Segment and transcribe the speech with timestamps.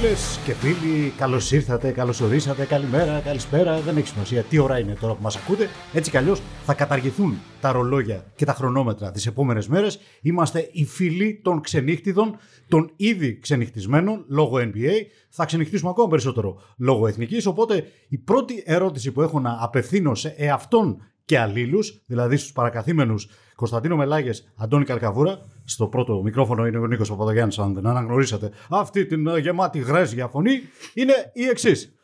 [0.00, 3.80] Φίλες και φίλοι, καλώς ήρθατε, καλώς ορίσατε, καλημέρα, καλησπέρα.
[3.80, 5.68] Δεν έχει σημασία τι ώρα είναι τώρα που μας ακούτε.
[5.92, 9.98] Έτσι κι αλλιώς θα καταργηθούν τα ρολόγια και τα χρονόμετρα τις επόμενες μέρες.
[10.22, 12.36] Είμαστε οι φίλοι των ξενύχτιδων,
[12.68, 14.92] των ήδη ξενυχτισμένων λόγω NBA.
[15.28, 17.46] Θα ξενυχτήσουμε ακόμα περισσότερο λόγω εθνικής.
[17.46, 23.28] Οπότε η πρώτη ερώτηση που έχω να απευθύνω σε εαυτόν και αλλήλους, δηλαδή στους παρακαθήμενους
[23.54, 25.38] Κωνσταντίνο Μελάγες, Αντώνη Καλκαβούρα.
[25.70, 30.28] Στο πρώτο μικρόφωνο είναι ο Νίκος Παπαδογιάννης, αν δεν αναγνωρίσατε αυτή την ε, γεμάτη γρέζια
[30.28, 30.60] φωνή.
[30.94, 31.94] Είναι η εξής.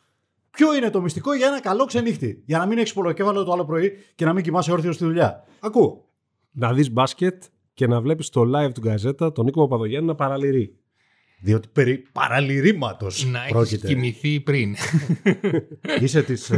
[0.51, 3.65] Ποιο είναι το μυστικό για ένα καλό ξενύχτη, για να μην έχεις πολλοκέφαλο το άλλο
[3.65, 5.43] πρωί και να μην κοιμάσαι όρθιος στη δουλειά.
[5.59, 6.09] Ακούω.
[6.51, 10.75] Να δεις μπάσκετ και να βλέπεις το live του Γκαζέτα τον Νίκο Παπαδογιάννη να παραλυρεί.
[11.39, 14.75] Διότι περί παραλυρήματος Να έχεις κοιμηθεί πριν.
[16.01, 16.51] Είσαι της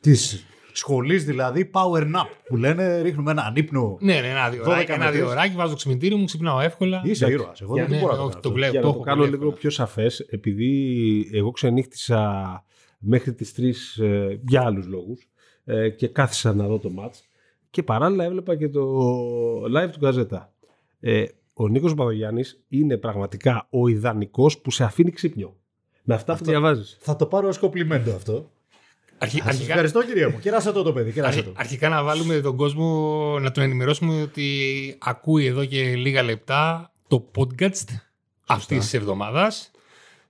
[0.00, 3.96] της σχολή δηλαδή power nap που λένε ρίχνουμε ένα ύπνο.
[4.00, 5.20] ναι, ναι, ένα δύο 12 ωράκι, ένα μετρές.
[5.20, 7.02] δύο ωράκι, βάζω το ξυπνητήρι μου, ξυπνάω εύκολα.
[7.04, 7.60] Είσαι ήρωας.
[7.60, 8.52] Εγώ Για- δεν ναι, μπορώ να το όχι, κάνω το αυτό.
[8.52, 8.72] βλέπω.
[8.72, 9.60] Για το να το έχω κάνω πολύ λίγο εύκολα.
[9.60, 12.64] πιο σαφές, επειδή εγώ ξενύχτησα
[12.98, 15.28] μέχρι τις 3 ε, για άλλους λόγους
[15.64, 17.20] ε, και κάθισα να δω το match
[17.70, 18.82] και παράλληλα έβλεπα και το
[19.64, 20.52] live του Γκαζέτα.
[21.00, 25.56] Ε, ο Νίκος Παπαδογιάννης είναι πραγματικά ο ιδανικός που σε αφήνει ξύπνιο.
[26.04, 26.96] Με αυτά που Αυτό- διαβάζεις.
[27.00, 28.50] Θα το πάρω ως κοπλιμέντο αυτό.
[29.22, 30.38] Αρχι- Σας αρχικά, Ευχαριστώ κυρία μου.
[30.38, 31.12] Κέρασα το το παιδί.
[31.12, 31.52] Κέρασα αρχι- το.
[31.56, 34.48] αρχικά να βάλουμε τον κόσμο, να τον ενημερώσουμε ότι
[34.98, 37.86] ακούει εδώ και λίγα λεπτά το podcast
[38.46, 39.70] αυτής της εβδομάδας,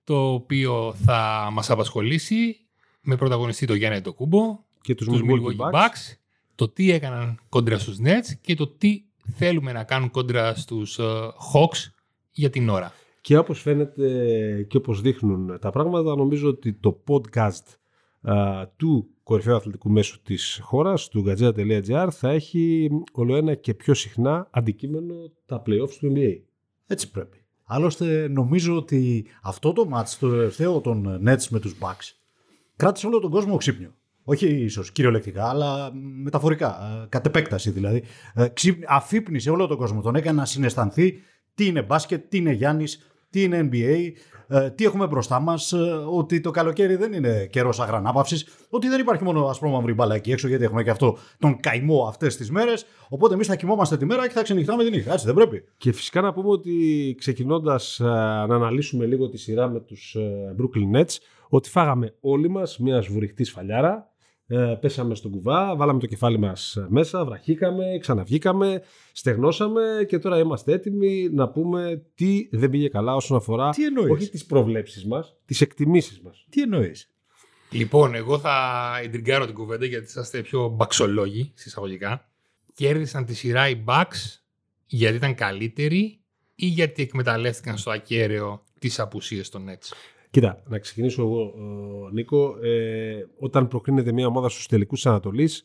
[0.05, 2.57] το οποίο θα μας απασχολήσει
[3.01, 5.73] με πρωταγωνιστή το Γιάννη το Κούμπο, Και τους τους Milwaukee Milwaukee Bucks.
[5.81, 6.17] Bucks,
[6.55, 9.03] το τι έκαναν κόντρα στους Nets και το τι
[9.37, 11.03] θέλουμε να κάνουν κόντρα στους ε,
[11.55, 11.91] Hawks
[12.31, 12.93] για την ώρα.
[13.21, 17.65] Και όπως φαίνεται και όπως δείχνουν τα πράγματα, νομίζω ότι το podcast
[18.23, 24.49] α, του κορυφαίου αθλητικού μέσου της χώρας, του gazeta.gr, θα έχει ολοένα και πιο συχνά
[24.50, 25.15] αντικείμενο
[25.47, 26.41] τα playoffs του NBA.
[26.87, 27.37] Έτσι πρέπει.
[27.65, 32.15] Άλλωστε νομίζω ότι αυτό το μάτς, το τελευταίο των Nets με τους Bucks,
[32.77, 33.94] κράτησε όλο τον κόσμο ξύπνιο.
[34.25, 38.03] Όχι ίσως κυριολεκτικά, αλλά μεταφορικά, ε, κατ' επέκταση δηλαδή.
[38.34, 41.21] Ε, ξύπνη- Αφύπνισε όλο τον κόσμο, τον έκανε να συναισθανθεί
[41.54, 44.12] τι είναι μπάσκετ, τι είναι Γιάννης, τι είναι NBA, ε,
[44.75, 45.77] τι έχουμε μπροστά μας, ε,
[46.11, 50.49] ότι το καλοκαίρι δεν είναι καιρός αγρανάπαυσης, ότι δεν υπάρχει μόνο ασπρόμαυρη μπάλα εκεί έξω,
[50.49, 54.27] γιατί έχουμε και αυτό τον καημό αυτές τις μέρες, οπότε εμείς θα κοιμόμαστε τη μέρα
[54.27, 55.65] και θα ξενυχτάμε τη νύχτα, έτσι δεν πρέπει.
[55.77, 58.07] Και φυσικά να πούμε ότι ξεκινώντας α,
[58.47, 61.17] να αναλύσουμε λίγο τη σειρά με τους ε, Brooklyn Nets,
[61.49, 64.12] ότι φάγαμε όλοι μας μια σβουριχτή σφαλιάρα,
[64.53, 68.83] ε, πέσαμε στον κουβά, βάλαμε το κεφάλι μας μέσα, βραχήκαμε, ξαναβγήκαμε,
[69.13, 74.11] στεγνώσαμε και τώρα είμαστε έτοιμοι να πούμε τι δεν πήγε καλά όσον αφορά Τι εννοείς;
[74.11, 76.47] όχι τις προβλέψεις μας, τις εκτιμήσεις μας.
[76.51, 77.11] Τι εννοείς;
[77.71, 78.55] Λοιπόν, εγώ θα
[79.03, 82.31] εντριγκάρω την κουβέντα γιατί είσαστε πιο μπαξολόγοι, συσσαγωγικά.
[82.75, 84.41] Κέρδισαν τη σειρά οι Bucks
[84.87, 86.21] γιατί ήταν καλύτεροι
[86.55, 89.93] ή γιατί εκμεταλλεύτηκαν στο ακέραιο τις απουσίες των Nets;
[90.32, 92.56] Κοίτα, να ξεκινήσω εγώ, ε, Νίκο.
[92.62, 95.65] Ε, όταν προκρίνεται μια ομάδα στους τελικούς της Ανατολής,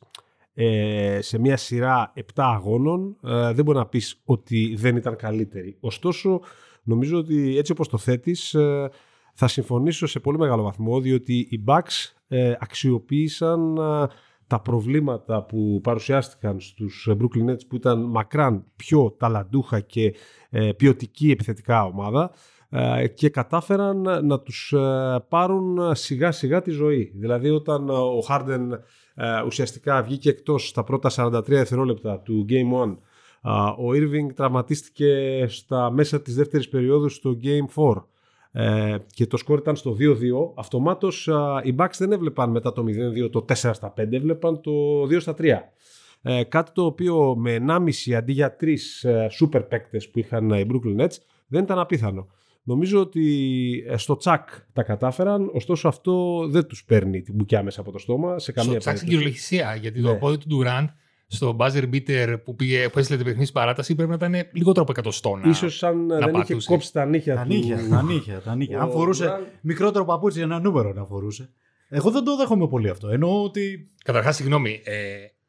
[0.53, 5.77] ε, σε μια σειρά 7 αγώνων, ε, δεν μπορεί να πεις ότι δεν ήταν καλύτερη.
[5.79, 6.41] Ωστόσο,
[6.83, 8.89] νομίζω ότι έτσι όπως το θέτεις, ε,
[9.33, 14.07] θα συμφωνήσω σε πολύ μεγάλο βαθμό, διότι οι Bucks ε, αξιοποίησαν ε,
[14.47, 20.15] τα προβλήματα που παρουσιάστηκαν στους Brooklyn Nets που ήταν μακράν πιο ταλαντούχα και
[20.49, 22.35] ε, ποιοτική επιθετικά ομάδα ε,
[23.13, 27.11] και κατάφεραν να τους ε, πάρουν σιγά σιγά τη ζωή.
[27.15, 28.69] Δηλαδή όταν ε, ο Harden
[29.15, 32.97] ε, ουσιαστικά βγήκε εκτός στα πρώτα 43 δευτερόλεπτα του Game 1
[33.41, 38.03] α, ο Irving τραυματίστηκε στα μέσα της δεύτερης περίοδου στο Game 4
[38.51, 40.15] ε, και το σκορ ήταν στο 2-2
[40.55, 42.83] αυτομάτως α, οι Bucks δεν έβλεπαν μετά το
[43.25, 45.45] 0-2 το 4 στα 5 έβλεπαν το 2 στα 3
[46.21, 48.67] ε, κάτι το οποίο με 1,5 αντί για 3
[49.01, 51.15] ε, super παίκτες που είχαν ε, οι Brooklyn Nets
[51.47, 52.27] δεν ήταν απίθανο.
[52.69, 53.25] Νομίζω ότι
[53.87, 57.97] ε, στο τσακ τα κατάφεραν, ωστόσο αυτό δεν τους παίρνει την μπουκιά μέσα από το
[57.97, 59.17] στόμα σε καμία Στο ψάξει περίπτωση.
[59.49, 60.07] κυριολεξία, γιατί Ναι.
[60.07, 60.85] το πόδι του Durant
[61.27, 64.81] στο buzzer beater που, πήγε, που έστειλε το παιχνίδι στην παράταση πρέπει να ήταν λιγότερο
[64.81, 65.35] από εκατοστό.
[65.35, 66.67] να- Ίσως αν ε, δεν είχε πατούσε.
[66.69, 67.47] κόψει τα νύχια Τα του.
[67.47, 68.81] νύχια, τα νύχια, τα νύχια.
[68.81, 71.49] Αν Ο φορούσε Durant- μικρότερο παπούτσι, ένα νούμερο να φορούσε.
[71.89, 73.07] Εγώ δεν το δέχομαι πολύ αυτό.
[73.09, 73.89] Εννοώ ότι.
[74.03, 74.93] Καταρχάς, συγγνώμη, ε,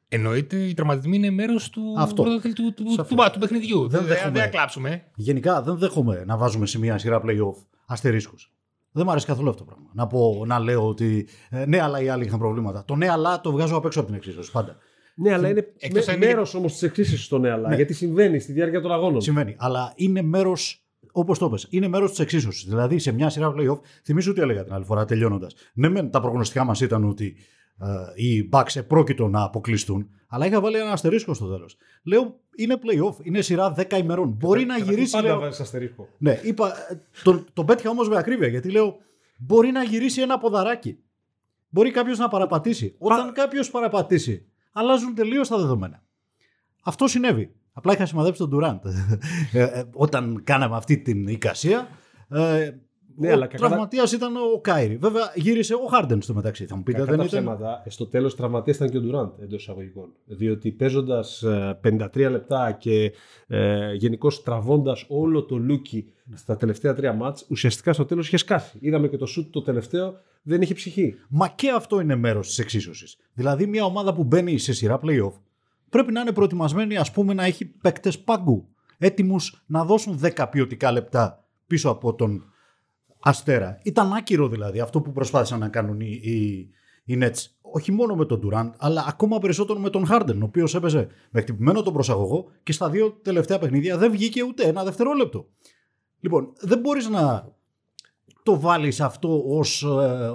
[0.08, 2.22] εννοείται οι τραυματισμοί είναι μέρος του, Αυτό.
[2.22, 3.24] πρωταθλη- του, του, του, Σαφώς.
[3.26, 3.80] του, του παιχνιδιού.
[3.88, 4.30] Δεν Δεν, δέχομαι.
[4.32, 5.04] δεν θα κλάψουμε.
[5.14, 8.52] Γενικά δεν δέχομαι να βάζουμε σε μια σειρά playoff αστερίσκους.
[8.92, 9.90] Δεν μου αρέσει καθόλου αυτό το πράγμα.
[9.94, 12.84] Να, πω, να λέω ότι ε, ναι, αλλά οι άλλοι είχαν προβλήματα.
[12.84, 14.76] Το ναι, αλλά το βγάζω απ' έξω από την εξίσωση πάντα.
[15.16, 17.74] Ναι, αλλά είναι Εκτός με, αν είναι- μέρος όμως της εξίσωσης στο ναι, αλλά, Ναι.
[17.74, 19.20] γιατί συμβαίνει στη διάρκεια των αγώνων.
[19.20, 19.54] Συμβαίνει.
[19.58, 22.64] Αλλά είναι μέρος, όπως το πες, είναι μέρος της εξίσωσης.
[22.68, 25.54] Δηλαδή σε μια σειρά playoff, θυμίζω τι έλεγα την άλλη φορά τελειώνοντας.
[25.74, 27.40] Ναι, μεν τα προγνωστικά μας ήταν ότι ε,
[28.14, 31.76] οι Bucks επρόκειτο να αποκλειστούν, αλλά είχα βάλει ένα αστερίσκο στο τέλος.
[32.02, 34.28] Λέω είναι playoff, είναι σειρά 10 ημερών.
[34.38, 35.12] Μπορεί να γυρίσει.
[35.12, 36.08] Πάντα λέω- βάζεις αστερίσκο.
[36.18, 38.96] Ναι, είπα, ε, τον, τον πέτυχα όμως με ακρίβεια γιατί λέω
[39.38, 40.98] μπορεί να γυρίσει ένα ποδαράκι.
[41.68, 42.94] Μπορεί κάποιος να παραπατήσει.
[42.98, 46.02] Όταν κάποιος παραπατήσει, αλλάζουν τελείως τα δεδομένα.
[46.82, 47.52] Αυτό συνέβη.
[47.72, 48.80] Απλά είχα σημαδέψει τον Durant.
[49.52, 51.88] Ε, ε, όταν κάναμε αυτή την εικασία,
[52.28, 52.70] ε,
[53.20, 54.96] Ναι, ο αλλά κακά τα- τραυματίας ήταν ο Κάιρι.
[54.96, 56.66] Βέβαια γύρισε ο Χάρντεν στο μεταξύ.
[56.66, 59.28] Θα μου πείτε, Κακά δεν τα ήταν; ψέματα, στο τέλος τραυματίας ήταν και ο Ντουράντ
[59.40, 60.12] εντός εισαγωγικών.
[60.24, 61.44] Διότι παίζοντας
[61.82, 63.12] 53 λεπτά και
[63.46, 68.76] ε, γενικώς τραβώντας όλο το λούκι στα τελευταία τρία μάτς, ουσιαστικά στο τέλος είχε σκάσει.
[68.80, 71.14] Είδαμε και το σουτ το τελευταίο, δεν είχε ψυχή.
[71.28, 73.16] Μα και αυτό είναι μέρος της εξίσωσης.
[73.32, 75.32] Δηλαδή, μια ομάδα που μπαίνει σε σειρά playoff
[75.90, 78.68] πρέπει να είναι προετοιμασμένη, ας πούμε, να έχει παίκτες πάγκου.
[78.98, 82.44] Έτοιμους να δώσουν 10 ποιοτικά λεπτά πίσω από τον
[83.20, 83.78] Αστέρα.
[83.82, 86.68] Ήταν άκυρο δηλαδή αυτό που προσπάθησαν να κάνουν οι, οι,
[87.04, 87.46] οι Nets.
[87.60, 91.40] Όχι μόνο με τον Durant, αλλά ακόμα περισσότερο με τον Harden, ο οποίος έπαιζε με
[91.40, 95.46] χτυπημένο τον προσαγωγό και στα δύο τελευταία παιχνίδια δεν βγήκε ούτε ένα δευτερόλεπτο.
[96.20, 97.52] Λοιπόν, δεν μπορείς να
[98.42, 99.86] το βάλεις αυτό ως, ε,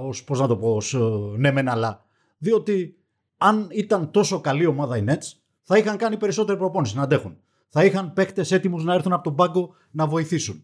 [0.02, 1.00] ως πώς να το πω, ως ε,
[1.38, 2.06] ναι μεν αλλά.
[2.38, 2.98] Διότι
[3.38, 5.32] αν ήταν τόσο καλή ομάδα οι Nets,
[5.62, 7.38] θα είχαν κάνει περισσότερη προπόνηση να αντέχουν.
[7.70, 10.64] Θα είχαν παίκτες έτοιμους να έρθουν από τον πάγκο να βοηθήσουν.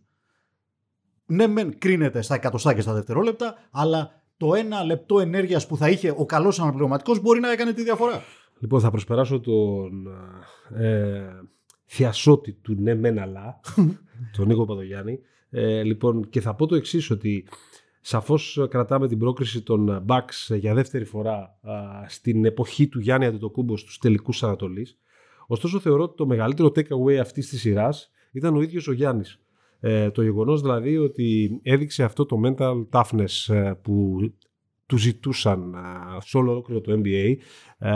[1.29, 5.89] Ναι μεν κρίνεται στα εκατοστά και στα δευτερόλεπτα, αλλά το ένα λεπτό ενέργειας που θα
[5.89, 8.21] είχε ο καλός αναπληρωματικός μπορεί να έκανε τη διαφορά.
[8.59, 10.07] Λοιπόν, θα προσπεράσω τον
[10.75, 11.21] ε,
[11.85, 13.59] θειασότη του ναι μεν αλλά,
[14.37, 15.19] τον Νίκο Παδογιάννη.
[15.49, 17.45] Ε, λοιπόν, και θα πω το εξής ότι
[18.01, 21.73] σαφώς κρατάμε την πρόκριση των Bucks για δεύτερη φορά α,
[22.07, 24.97] στην εποχή του Γιάννη Αντετοκούμπο στους τελικούς Ανατολής.
[25.47, 29.39] Ωστόσο θεωρώ ότι το μεγαλύτερο takeaway αυτής της σειράς ήταν ο ίδιος ο Γιάννης.
[29.79, 34.17] Ε, το γεγονός δηλαδή ότι έδειξε αυτό το mental toughness ε, που
[34.85, 35.77] του ζητούσαν ε,
[36.21, 37.35] σε όλο ολόκληρο το NBA.
[37.77, 37.91] Ε,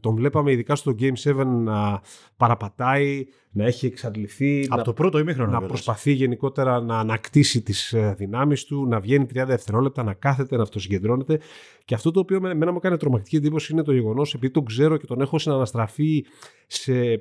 [0.00, 2.00] τον βλέπαμε ειδικά στο Game 7 να
[2.36, 5.46] παραπατάει, να έχει εξαντληθεί, Από να, το πρώτο ημίχρονο.
[5.50, 5.70] να κιόλας.
[5.72, 10.62] προσπαθεί γενικότερα να ανακτήσει τις ε, δυνάμεις του, να βγαίνει 30 δευτερόλεπτα, να κάθεται, να
[10.62, 11.40] αυτοσυγκεντρώνεται.
[11.84, 14.64] Και αυτό το οποίο με- εμένα μου κάνει τρομακτική εντύπωση είναι το γεγονός, επειδή τον
[14.64, 16.24] ξέρω και τον έχω συναναστραφεί
[16.66, 17.20] σε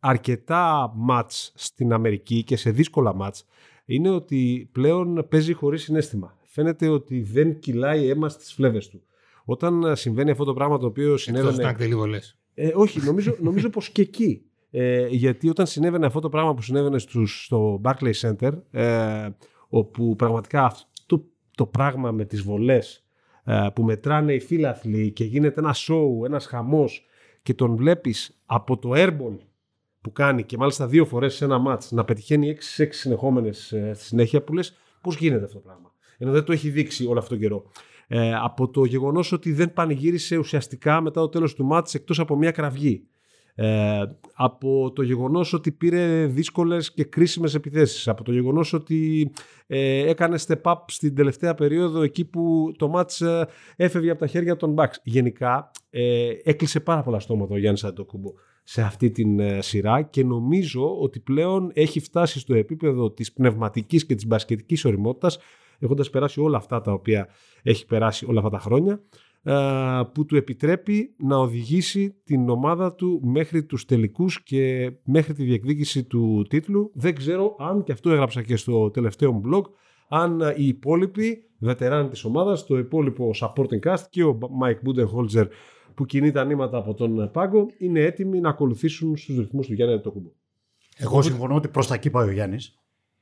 [0.00, 3.46] αρκετά μάτς στην Αμερική και σε δύσκολα μάτς,
[3.84, 6.36] είναι ότι πλέον παίζει χωρίς συνέστημα.
[6.44, 9.02] Φαίνεται ότι δεν κυλάει αίμα στις φλέβες του.
[9.44, 11.62] Όταν ε, συμβαίνει αυτό το πράγμα το οποίο Εκτός συνέβαινε...
[11.62, 12.38] να εκτελεί βολές.
[12.54, 14.42] Ε, όχι, νομίζω, νομίζω πως και εκεί.
[14.70, 19.28] Ε, γιατί όταν συνέβαινε αυτό το πράγμα που συνέβαινε στους, στο Barclays Center, ε,
[19.68, 21.24] όπου πραγματικά αυτό
[21.56, 23.04] το πράγμα με τις βολές
[23.44, 27.06] ε, που μετράνε οι φίλαθλοι και γίνεται ένα show, ένας χαμός
[27.42, 29.36] και τον βλέπεις από το airball
[30.00, 34.04] που κάνει και μάλιστα δύο φορές σε ένα μάτς να πετυχαίνει 6-6 συνεχόμενες ε, στη
[34.04, 35.92] συνέχεια που λες πώς γίνεται αυτό το πράγμα.
[36.18, 37.70] Ενώ δεν το έχει δείξει όλο αυτό τον καιρό.
[38.06, 42.36] Ε, από το γεγονός ότι δεν πανηγύρισε ουσιαστικά μετά το τέλος του μάτς εκτός από
[42.36, 43.08] μια κραυγή.
[43.60, 44.02] Ε,
[44.34, 48.08] από το γεγονός ότι πήρε δύσκολες και κρίσιμες επιθέσεις.
[48.08, 49.30] Από το γεγονός ότι
[49.66, 54.26] ε, έκανε step up στην τελευταία περίοδο εκεί που το μάτς ε, έφευγε από τα
[54.26, 54.94] χέρια των Bucks.
[55.02, 58.32] Γενικά ε, έκλεισε πάρα πολλά στόματα ο Γιάννης Αντοκούμπο
[58.70, 64.06] σε αυτή την ε, σειρά και νομίζω ότι πλέον έχει φτάσει στο επίπεδο της πνευματικής
[64.06, 65.38] και της μπασκετικής οριμότητας
[65.78, 67.28] έχοντας περάσει όλα αυτά τα οποία
[67.62, 69.00] έχει περάσει όλα αυτά τα χρόνια
[69.42, 69.54] ε,
[70.12, 76.04] που του επιτρέπει να οδηγήσει την ομάδα του μέχρι τους τελικούς και μέχρι τη διεκδίκηση
[76.04, 76.90] του τίτλου.
[76.94, 79.62] Δεν ξέρω αν, και αυτό έγραψα και στο τελευταίο μου blog,
[80.08, 85.46] αν ε, οι υπόλοιποι βετεράνοι της ομάδας, το υπόλοιπο supporting cast και ο Mike Budenholzer
[85.98, 89.94] που κινεί τα νήματα από τον πάγκο, είναι έτοιμοι να ακολουθήσουν στους ρυθμούς του Γιάννη
[89.94, 90.28] Αντετοκούμπο.
[90.96, 92.78] Εγώ συμφωνώ ότι προς τα εκεί πάει ο Γιάννης.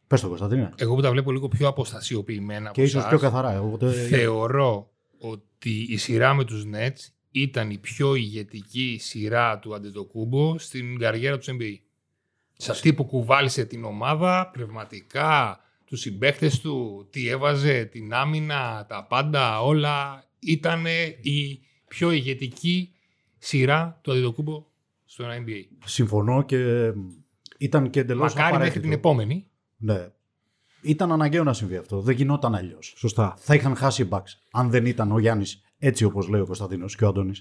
[0.06, 0.72] Πες το Κωνσταντίνα.
[0.76, 3.60] Εγώ που τα βλέπω λίγο πιο αποστασιοποιημένα Και από ίσως εσάς, πιο καθαρά.
[3.60, 3.90] Οπότε...
[3.90, 10.98] θεωρώ ότι η σειρά με τους Nets ήταν η πιο ηγετική σειρά του Αντετοκούμπο στην
[10.98, 11.76] καριέρα τους NBA.
[12.56, 19.06] Σε αυτή που κουβάλισε την ομάδα πνευματικά, τους συμπαίχτες του, τι έβαζε, την άμυνα, τα
[19.08, 20.24] πάντα, όλα.
[20.38, 20.84] Ήταν
[21.20, 21.60] η
[21.96, 22.92] πιο ηγετική
[23.38, 24.66] σειρά του Αντετοκούμπο
[25.04, 25.64] στο NBA.
[25.84, 26.92] Συμφωνώ και
[27.58, 29.46] ήταν και εντελώς Μακάρι μέχρι την επόμενη.
[29.76, 30.08] Ναι.
[30.82, 32.00] Ήταν αναγκαίο να συμβεί αυτό.
[32.00, 32.94] Δεν γινόταν αλλιώς.
[32.96, 33.34] Σωστά.
[33.38, 34.30] Θα είχαν χάσει οι Bucks.
[34.52, 37.32] Αν δεν ήταν ο Γιάννης έτσι όπως λέει ο Κωνσταντίνος και ο Αντώνη,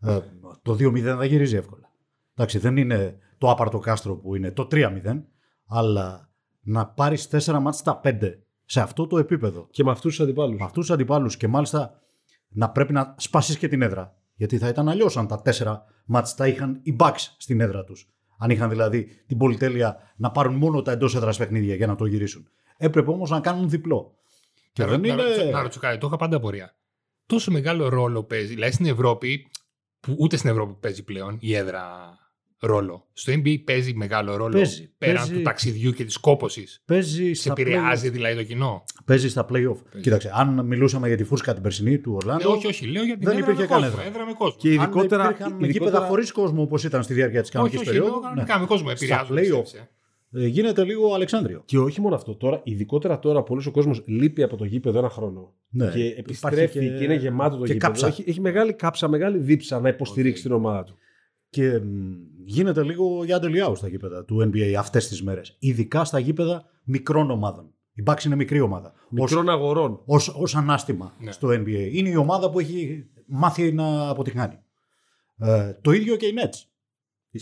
[0.00, 0.18] ε,
[0.62, 1.90] το 2-0 θα γυρίζει εύκολα.
[2.34, 5.22] Εντάξει, δεν είναι το άπαρτο κάστρο που είναι το 3-0,
[5.66, 9.66] αλλά να πάρεις 4 μάτς στα 5 σε αυτό το επίπεδο.
[9.70, 10.58] Και με αυτούς τους αντιπάλους.
[10.58, 12.02] Με αυτούς τους αντιπάλους και μάλιστα
[12.48, 14.16] να πρέπει να σπάσεις και την έδρα.
[14.34, 15.76] Γιατί θα ήταν αλλιώς αν τα 4
[16.06, 18.08] μάτς τα είχαν οι Bucks στην έδρα τους.
[18.38, 22.04] Αν είχαν δηλαδή την πολυτέλεια να πάρουν μόνο τα εντός έδρας παιχνίδια για να το
[22.06, 22.48] γυρίσουν.
[22.76, 24.14] Έπρεπε όμως να κάνουν διπλό.
[24.72, 25.22] Και να, δεν να, είναι.
[25.22, 26.74] ρωτήσω- να ρωτήσω κάτι, το είχα πάντα απορία.
[27.26, 29.50] Τόσο μεγάλο ρόλο παίζει, δηλαδή στην Ευρώπη,
[30.00, 31.84] που ούτε στην Ευρώπη παίζει πλέον η έδρα
[32.60, 33.06] ρόλο.
[33.12, 35.32] Στο NBA παίζει μεγάλο ρόλο Παίζει, πέραν παίζει.
[35.32, 36.82] του ταξιδιού και της κόπωσης.
[36.84, 37.58] Παίζει Σε στα, play...
[37.58, 38.84] επηρεάζει δηλαδή το κοινό.
[39.04, 40.00] παίζει στα play-off.
[40.00, 42.50] Κοίταξε, αν μιλούσαμε για τη φούσκα την περσινή του Ναι, Ορλάντο.
[42.50, 42.86] όχι, όχι.
[42.86, 43.82] Λέω για την δεν έδρα υπήρχε με κόσμο.
[43.88, 44.06] καν έδρα.
[44.10, 44.56] Έδρα με κόσμο.
[44.60, 45.22] Και ειδικότερα.
[45.24, 47.88] αν υπήρχαν ειδικότερα- γήπεδα χωρίς κόσμο όπως ήταν στη διάρκεια της όχι, κανονικής όχι.
[47.88, 48.10] περίοδου.
[48.12, 48.60] Λέω κανονικά ναι.
[48.60, 48.88] με κόσμο.
[48.88, 49.36] Στα Επηρεάζουν.
[49.36, 49.62] play-off.
[49.62, 49.88] τις ε.
[50.32, 51.62] Ε, γίνεται λίγο Αλεξάνδριο.
[51.64, 52.34] Και όχι μόνο αυτό.
[52.34, 55.54] Τώρα, ειδικότερα τώρα, πολλοί ο κόσμος λείπει από το γήπεδο ένα χρόνο.
[55.70, 55.86] Ναι.
[55.90, 57.92] Και Υπάρχει επιστρέφει και, είναι γεμάτο το και γήπεδο.
[57.92, 58.06] κάψα.
[58.06, 60.46] Έχει, έχει μεγάλη κάψα, μεγάλη δίψα να υποστηρίξει Οκ.
[60.46, 60.96] την ομάδα του.
[61.50, 62.12] Και μ,
[62.44, 65.56] γίνεται λίγο για αντελιάου στα γήπεδα του NBA αυτές τις μέρες.
[65.58, 67.72] Ειδικά στα γήπεδα μικρών ομάδων.
[67.92, 68.92] Οι Bucks είναι μικρή ομάδα.
[69.10, 70.02] Μικρών αγορών.
[70.04, 71.32] Ως, ως ανάστημα Ναι.
[71.32, 71.88] στο NBA.
[71.92, 74.58] Είναι η ομάδα που έχει μάθει να αποτυχάνει.
[75.38, 76.66] Ε, το ίδιο και οι Nets.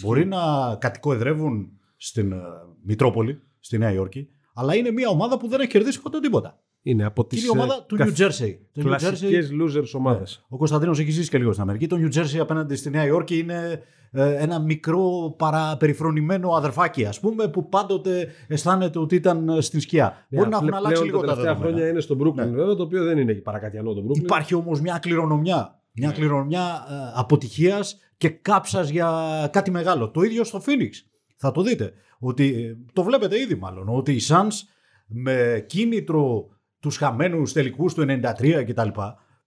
[0.00, 2.36] Μπορεί να κατοικοεδρεύουν στην ε,
[2.82, 6.60] Μητρόπολη, στη Νέα Υόρκη, αλλά είναι μια ομάδα που δεν έχει κερδίσει ποτέ τίποτα.
[6.88, 8.56] Είναι από Και τις είναι η ομάδα του New Jersey.
[8.72, 10.44] Το New Κλασικές Jersey- losers ομάδες.
[10.48, 11.86] ο Κωνσταντίνος έχει ζήσει και λίγο στην Αμερική.
[11.86, 17.48] Το New Jersey απέναντι στη Νέα Υόρκη είναι ε, ένα μικρό παραπεριφρονημένο αδερφάκι, ας πούμε,
[17.48, 20.26] που πάντοτε αισθάνεται ότι ήταν ε, στην σκιά.
[20.30, 21.74] Μπορεί να έχουν αλλάξει λίγο τα Ναι, τελευταία δεδομένα.
[21.74, 22.44] χρόνια είναι στο Brooklyn, Ναι.
[22.56, 24.16] βέβαια, το οποίο δεν είναι παρακατιανό το Brooklyn.
[24.22, 25.80] Υπάρχει όμως μια κληρονομιά.
[25.92, 26.14] Μια Ναι.
[26.14, 29.10] κληρονομιά ε, αποτυχίας και κάψας για
[29.52, 30.10] κάτι μεγάλο.
[30.10, 30.90] Το ίδιο στο Phoenix.
[31.36, 31.92] Θα το δείτε.
[32.18, 33.88] Ότι, ε, το βλέπετε ήδη μάλλον.
[33.88, 34.54] Ότι οι Suns
[35.06, 36.48] με κίνητρο
[36.86, 38.88] τους χαμένους τελικούς του 93 κτλ.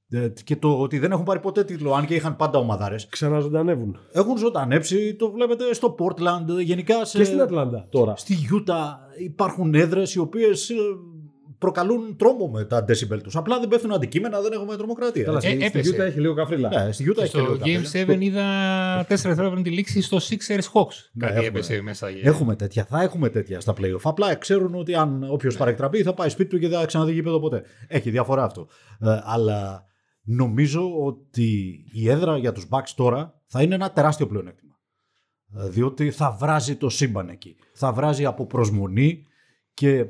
[0.10, 3.08] ε, Και το ότι δεν έχουν πάρει ποτέ τίτλο, αν και είχαν πάντα ομαδάρες.
[3.10, 3.98] Ξαναζωντανεύουν.
[4.12, 8.16] Έχουν ζωντανέψει, το βλέπετε στο Portland, γενικά σε, Και στην Ατλάντα τώρα.
[8.16, 10.72] στη Utah υπάρχουν έδρες οι οποίες
[11.60, 13.36] προκαλούν τρόμο με τα decibel τους.
[13.36, 15.24] Απλά δεν πέφτουν αντικείμενα, δεν έχουμε τρομοκρατία.
[15.24, 15.50] Καλά, έτσι.
[15.50, 15.96] στη- στη έπεσε.
[15.96, 16.70] Utah έχει λίγο καφρίλα.
[16.70, 18.04] Ναι, στη Utah έχει και Στο λίγο Game καφέ.
[18.18, 18.44] 7 είδα
[19.02, 20.96] 4 δευτερόλεπτα πριν τη λήξη στο Sixers Hawks.
[21.12, 21.46] Ναι, Κάτι έχουμε.
[21.48, 22.10] έπεσε μέσα.
[22.10, 24.00] για- Έχουμε τέτοια, θα έχουμε τέτοια στα playoff.
[24.04, 27.40] Απλά ξέρουν ότι αν όποιος παρεκτραπεί θα πάει σπίτι του και δεν θα ξαναδεί γήπεδο
[27.40, 27.64] ποτέ.
[27.88, 28.68] Έχει διαφορά αυτό.
[29.00, 29.84] Ε, αλλά
[30.24, 34.74] νομίζω ότι η έδρα για τους Bucks τώρα θα είναι ένα τεράστιο πλεονέκτημα.
[35.66, 37.56] Ε, διότι θα βράζει το σύμπαν εκεί.
[37.74, 39.24] Θα βράζει από προσμονή
[39.74, 40.06] και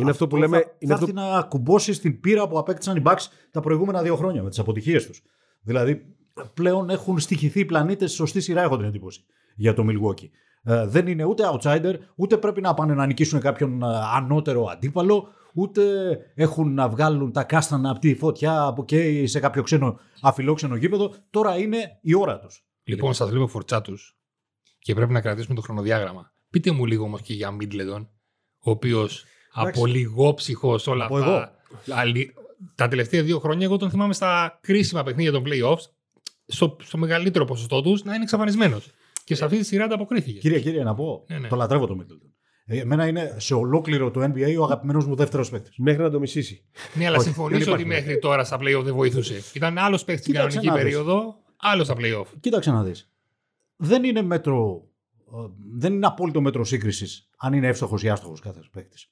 [0.00, 0.58] Είναι αυτό που θα- λέμε.
[0.58, 1.20] Θα, Είναι θα αυτό...
[1.20, 4.58] έρθει να κουμπώσει στην πύρα που απέκτησαν οι Bucks τα προηγούμενα δύο χρόνια με τις
[4.58, 5.22] αποτυχίες τους.
[5.60, 6.14] Δηλαδή,
[6.54, 9.24] πλέον έχουν στοιχηθεί οι πλανήτες στη σωστή σειρά, έχω την εντύπωση,
[9.56, 10.28] για το Milwaukee.
[10.62, 15.28] Ε, δεν είναι ούτε outsider, ούτε πρέπει να πάνε να νικήσουν κάποιον ε, ανώτερο αντίπαλο,
[15.54, 15.82] ούτε
[16.34, 21.14] έχουν να βγάλουν τα κάστανα από τη φωτιά που καίει σε κάποιο ξένο αφιλόξενο γήπεδο.
[21.30, 22.64] Τώρα είναι η ώρα τους.
[22.84, 24.16] Λοιπόν, σας βλέπω φορτσά τους
[24.78, 26.32] και πρέπει να κρατήσουμε το χρονοδιάγραμμα.
[26.50, 28.08] Πείτε μου λίγο όμως και για Μίτλετον,
[28.58, 29.24] ο οποίος
[29.56, 31.54] από λιγόψυχο όλα Από αυτά.
[31.90, 32.30] αλη-
[32.74, 35.90] Τα τελευταία δύο χρόνια, εγώ τον θυμάμαι στα κρίσιμα παιχνίδια των playoffs,
[36.46, 38.90] στο, στο μεγαλύτερο ποσοστό τους να είναι εξαφανισμένος.
[39.24, 40.38] Και σε αυτή τη σειρά ανταποκρίθηκε.
[40.38, 41.48] Κύριε, κύριε, να πω, Ναι, ναι.
[41.48, 42.30] το λατρεύω το Middleton.
[42.66, 45.74] Ε, Εμένα είναι σε ολόκληρο το NBA ο αγαπημένος μου δεύτερος παίκτης.
[45.78, 46.64] Μέχρι να το μισήσει.
[46.94, 48.02] Ναι, αλλά Όχι, συμφωνήσω δεν ότι υπάρχει.
[48.06, 49.42] μέχρι τώρα στα playoff δεν βοηθούσε.
[49.54, 50.96] Ήταν άλλος παίκτης στην Κοίταξε κανονική να δεις.
[50.96, 52.26] περίοδο, άλλος στα playoff.
[52.40, 53.10] Κοίταξε να δεις.
[53.76, 54.82] Δεν είναι μέτρο,
[55.18, 59.10] ε, δεν είναι απόλυτο μέτρο σύγκρισης αν είναι εύστοχος ή άστοχος κάθε παίκτης.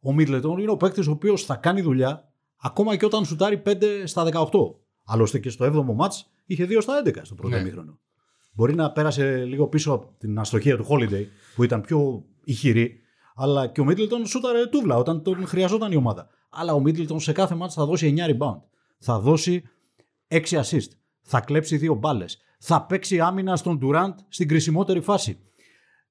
[0.00, 4.02] Ο Μίτλετον είναι ο παίκτης ο οποίος θα κάνει δουλειά ακόμα και όταν σουτάρει 5
[4.04, 4.48] στα 18.
[5.04, 7.60] Άλλωστε και στο 7ο μάτς είχε 2 στα 11 στο πρώτο Ναι.
[7.60, 7.98] ημίχρονο.
[8.52, 11.24] Μπορεί να πέρασε λίγο πίσω από την αστοχία του Holiday
[11.54, 13.00] που ήταν πιο ηχηρή,
[13.34, 16.28] αλλά και ο Μίτλετον σούταρε τούβλα όταν τον χρειαζόταν η ομάδα.
[16.50, 18.60] Αλλά ο Μίτλετον σε κάθε μάτς θα δώσει 9 rebound.
[18.98, 19.62] Θα δώσει
[20.28, 20.88] 6 assist.
[21.22, 22.38] Θα κλέψει 2 μπάλες.
[22.58, 25.38] Θα παίξει άμυνα στον Durant στην κρισιμότερη φάση.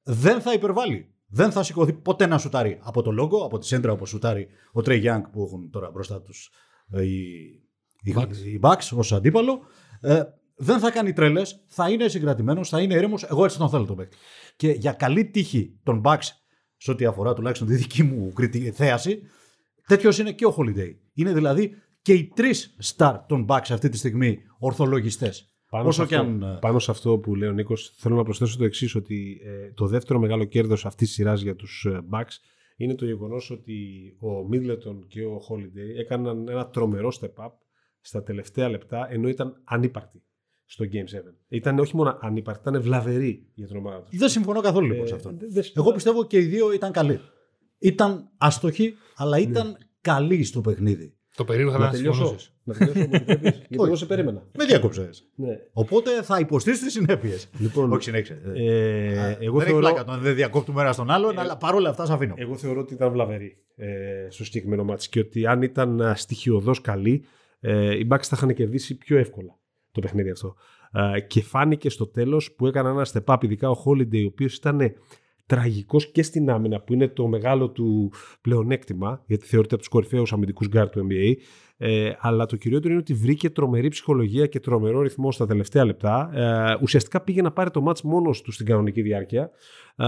[0.03, 1.13] Δεν θα υπερβάλλει.
[1.35, 4.81] Δεν θα σηκωθεί ποτέ να σουτάρει από το λόγο, από τη σέντρα όπως σουτάρει ο
[4.81, 6.49] Τρέι Γιάνγκ που έχουν τώρα μπροστά τους
[6.91, 7.19] οι,
[8.03, 8.35] οι, Bucks.
[8.45, 9.59] οι Bucks ως αντίπαλο.
[10.01, 10.21] Ε,
[10.55, 13.15] δεν θα κάνει τρέλες, θα είναι συγκρατημένος, θα είναι ήρεμο.
[13.29, 14.17] Εγώ έτσι τον θέλω τον παίκτη.
[14.55, 16.27] Και για καλή τύχη των Bucks,
[16.77, 19.21] σε ό,τι αφορά τουλάχιστον τη δική μου κριτι- θέαση,
[19.87, 20.95] τέτοιος είναι και ο Holiday.
[21.13, 25.54] Είναι δηλαδή και οι τρεις star των Bucks αυτή τη στιγμή ορθολογιστές.
[25.69, 28.15] Πάνω, Όσο σε και αυτό, αν, ε, πάνω σε αυτό που λέει ο Νίκος, θέλω
[28.15, 31.85] να προσθέσω το εξής ότι ε, το δεύτερο μεγάλο κέρδος αυτής της σειράς για τους
[31.89, 32.37] ε, Bucks
[32.77, 33.75] είναι το γεγονός ότι
[34.19, 37.49] ο Middleton και ο Holiday έκαναν ένα τρομερό step up
[38.01, 40.23] στα τελευταία λεπτά ενώ ήταν ανύπαρκτοι
[40.65, 41.33] στο Game 7.
[41.47, 44.17] Ήταν όχι μόνο ανύπαρκτοι, ήταν βλαβεροί για την ομάδα τους.
[44.19, 45.29] Δεν συμφωνώ καθόλου λοιπόν Ε, σε αυτό.
[45.29, 47.19] δεν- δεν- Εγώ πιστεύω και οι δύο ήταν καλοί.
[47.79, 51.14] Ήταν άστοχοι, αλλά ήταν καλοί στο παιχνίδι.
[51.35, 52.19] Το περίεργο θα Να ήταν να τελειώσω.
[52.19, 52.49] συμφωνούσε.
[52.63, 53.87] Να τελειώσω μου επιτρέπεις, γιατί Όχι.
[53.87, 54.43] εγώ σε περίμενα.
[54.57, 55.09] Με διακόψε.
[55.35, 55.59] Ναι.
[55.73, 57.49] Οπότε θα υποστείς τις συνέπειες.
[57.59, 58.41] Λοιπόν, Όχι, συνέχισε.
[58.53, 61.89] ε, εγώ, δεν θεωρώ, έχει πλάκα το αν δεν διακόπτουμε ένα στον άλλον, αλλά παρόλα
[61.89, 62.33] αυτά σε αφήνω.
[62.37, 63.87] εγώ θεωρώ ότι ήταν βλαβερή ε,
[64.29, 67.25] στο συγκεκριμένο μάτς και ότι αν ήταν ε, στοιχειοδός καλή
[67.59, 69.57] ε, οι Bucks θα είχαν κερδίσει πιο εύκολα
[69.91, 70.55] το παιχνίδι αυτό.
[71.15, 74.55] Ε, και φάνηκε στο τέλος που έκανα ένα step up, ειδικά ο Holiday, ο οποίος
[74.55, 74.93] ήταν
[75.45, 78.11] τραγικός και στην άμυνα που είναι το μεγάλο του
[78.41, 81.33] πλεονέκτημα γιατί θεωρείται από τους κορυφαίους αμυντικούς γκάρ του NBA
[81.77, 86.31] Ε, αλλά το κυριότερο είναι ότι βρήκε τρομερή ψυχολογία και τρομερό ρυθμό στα τελευταία λεπτά.
[86.33, 89.49] Ε, ουσιαστικά πήγε να πάρει το ματς μόνος του στην κανονική διάρκεια.
[89.95, 90.05] Ε,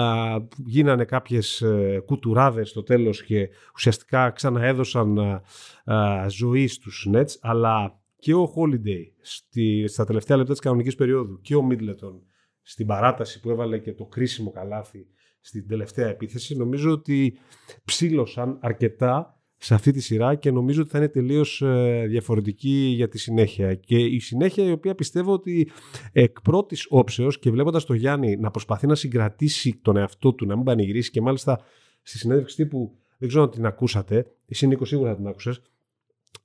[0.66, 5.42] γίνανε κάποιες ε, κουτουράδες στο τέλος και ουσιαστικά ξαναέδωσαν ε,
[5.86, 7.36] ε, ζωή στους Nets.
[7.42, 12.20] Αλλά και ο Holiday στη, στα τελευταία λεπτά της κανονικής περίοδου και ο Middleton
[12.62, 15.08] στην παράταση που έβαλε και το κρίσιμο καλάθι
[15.48, 17.38] στην τελευταία επίθεση νομίζω ότι
[17.86, 23.08] ψήλωσαν αρκετά σε αυτή τη σειρά και νομίζω ότι θα είναι τελείως ε, διαφορετική για
[23.08, 23.76] τη συνέχεια.
[23.76, 25.72] Και η συνέχεια η οποία πιστεύω ότι
[26.12, 30.56] εκ πρώτης όψεως και βλέποντας το Γιάννη να προσπαθεί να συγκρατήσει τον εαυτό του, να
[30.56, 31.60] μην πανηγυρίσει και μάλιστα
[32.02, 35.62] στη συνέντευξη τύπου, δεν ξέρω αν την ακούσατε, εσύ Νίκο σίγουρα θα την άκουσες,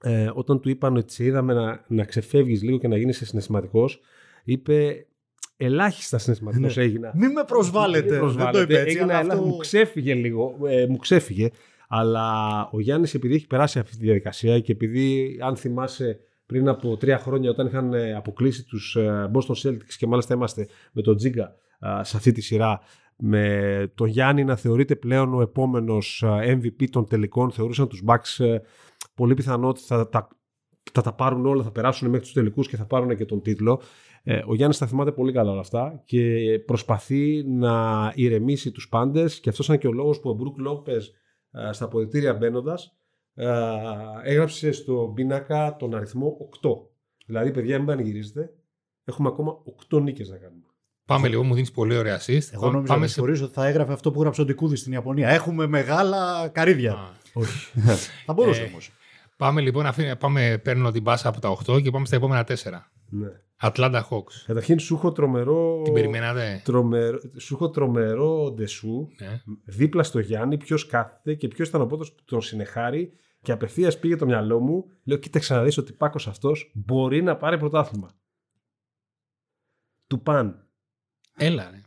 [0.02, 4.00] ε, όταν του είπαν ότι σε είδαμε να, να ξεφεύγεις λίγο και να γίνεις συναισθηματικός,
[4.44, 5.06] είπε
[5.56, 6.82] ελάχιστα συναισθηματικός ναι.
[6.82, 7.12] έγινα.
[7.14, 8.18] Μην με προσβάλλετε.
[8.20, 8.96] Δεν το είπε έτσι.
[8.96, 9.36] Έγινα, αυτό...
[9.36, 10.56] μου ξέφυγε λίγο.
[10.68, 11.48] Ε, μου ξέφυγε.
[11.88, 16.96] Αλλά ο Γιάννης, επειδή έχει περάσει αυτή τη διαδικασία και επειδή, αν θυμάσαι, πριν από
[16.96, 21.16] τρία χρόνια, όταν είχαν ε, αποκλείσει τους ε, Boston Celtics και μάλιστα είμαστε με τον
[21.16, 21.54] Τζίγκα
[22.02, 22.80] σε αυτή τη σειρά,
[23.16, 28.56] με τον Γιάννη να θεωρείται πλέον ο επόμενος MVP των τελικών, θεωρούσαν τους Bucks
[29.14, 30.28] πολύ πιθανό ότι θα, τα,
[30.92, 33.80] θα τα πάρουν όλα, θα περάσουν μέχρι τους τελικούς και θα πάρουν και τον τίτλο.
[34.22, 39.40] Ε, ο Γιάννης τα θυμάται πολύ καλά όλα αυτά και προσπαθεί να ηρεμήσει τους πάντες
[39.40, 41.12] και αυτός είναι και ο λόγος που ο Μπρουκ Λόπες
[41.50, 42.96] ε, στα αποδητήρια μπαίνοντας,
[43.34, 43.48] ε,
[44.22, 46.70] έγραψε στο πίνακα τον αριθμό 8.
[47.26, 48.52] Δηλαδή, παιδιά, μην πανηγυρίζετε.
[49.04, 50.62] Έχουμε ακόμα 8 νίκες να κάνουμε.
[51.06, 52.52] Πάμε λίγο, μου δίνεις πολύ ωραία assist.
[52.52, 53.20] Εγώ νόμιζα πάμε σε...
[53.20, 55.28] ότι θα έγραφε αυτό που έγραψε ο Ντικούδης στην Ιαπωνία.
[55.28, 57.16] Έχουμε μεγάλα καρύδια.
[57.32, 57.80] Όχι.
[58.26, 58.90] θα μπορούσε ε, όμως.
[59.42, 59.86] Πάμε λοιπόν,
[60.18, 62.54] πάμε, παίρνω την πάσα από τα 8 και πάμε στα επόμενα 4.
[63.08, 63.28] Ναι.
[63.56, 64.32] Ατλάντα Hawks.
[64.46, 65.80] Καταρχήν σου έχω τρομερό.
[65.84, 69.42] Την περιμένατε; Τρομερό, σου έχω τρομερό ντεσού Ναι.
[69.64, 73.12] δίπλα στο Γιάννη, ποιος κάθεται και ποιος ήταν ο πρώτος που τον συνεχάρει.
[73.42, 74.84] Και απευθείας πήγε το μυαλό μου.
[75.04, 78.10] Λέω: Κοίταξε να δεις ότι πάκος αυτός μπορεί να πάρει πρωτάθλημα.
[80.06, 80.68] Του παν.
[81.36, 81.80] Έλα, ρε.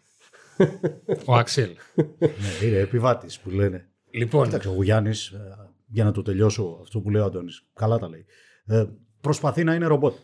[1.26, 1.76] ο Αξέλ.
[2.20, 3.90] ναι, είναι επιβάτης που λένε.
[4.12, 4.44] Λοιπόν.
[4.44, 5.34] Κοίταξε, ο Γιάννης,
[5.96, 7.66] για να το τελειώσω αυτό που λέει ο Αντώνης.
[7.74, 8.26] Καλά τα λέει.
[8.66, 8.86] Ε,
[9.22, 10.16] προσπαθεί να είναι ρομπότ.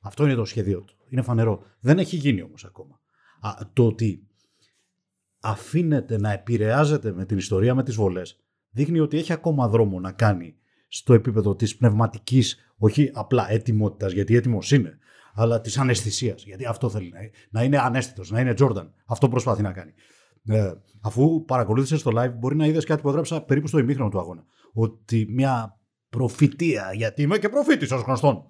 [0.00, 0.96] Αυτό είναι το σχέδιο του.
[1.08, 1.62] Είναι φανερό.
[1.80, 3.00] Δεν έχει γίνει όμως ακόμα.
[3.40, 4.26] Α, το ότι
[5.40, 10.12] αφήνεται να επηρεάζεται με την ιστορία με τις βολές δείχνει ότι έχει ακόμα δρόμο να
[10.12, 10.54] κάνει
[10.88, 14.98] στο επίπεδο της πνευματικής, όχι απλά έτοιμότητας, γιατί έτοιμος είναι,
[15.34, 18.92] αλλά της αναισθησίας, γιατί αυτό θέλει να είναι, να είναι ανέστητος, να είναι Τζόρνταν.
[19.06, 19.92] Αυτό προσπαθεί να κάνει.
[20.48, 24.18] Ε, αφού παρακολούθησε στο live, μπορεί να είδες κάτι που έγραψα περίπου στο ημίχρονο του
[24.18, 24.44] αγώνα.
[24.80, 28.44] Ότι μια προφητεία, γιατί είμαι και προφήτης ως γνωστόν,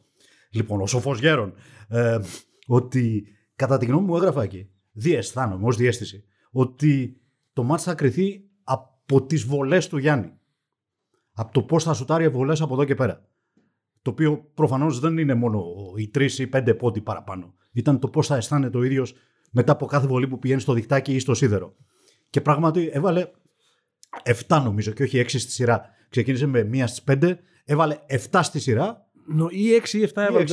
[0.51, 1.55] λοιπόν, ο σοφός γέρον,
[1.89, 2.19] ε,
[2.67, 7.21] ότι κατά τη γνώμη μου έγραφα εκεί, διαισθάνομαι ως διέστηση, ότι
[7.53, 10.33] το μάτι θα κρυθεί από τις βολές του Γιάννη.
[11.33, 13.29] Από το πώς θα σουτάρει οι βολές από εδώ και πέρα.
[14.03, 15.65] Το οποίο προφανώς δεν είναι μόνο
[15.97, 17.55] οι τρεις ή πέντε πόντι παραπάνω.
[17.73, 19.15] Ήταν το πώς θα αισθάνεται ο ίδιος
[19.51, 21.77] μετά από κάθε βολή που πηγαίνει στο δικτάκι ή στο σίδερο.
[22.31, 23.31] Και πράγματι έβαλε
[24.49, 25.91] 7 νομίζω και όχι 6 στη σειρά.
[26.09, 27.97] Ξεκίνησε με μία στις 5, έβαλε
[28.31, 29.08] 7 στη σειρά
[29.51, 30.45] ή 6 ή 7 έβαλε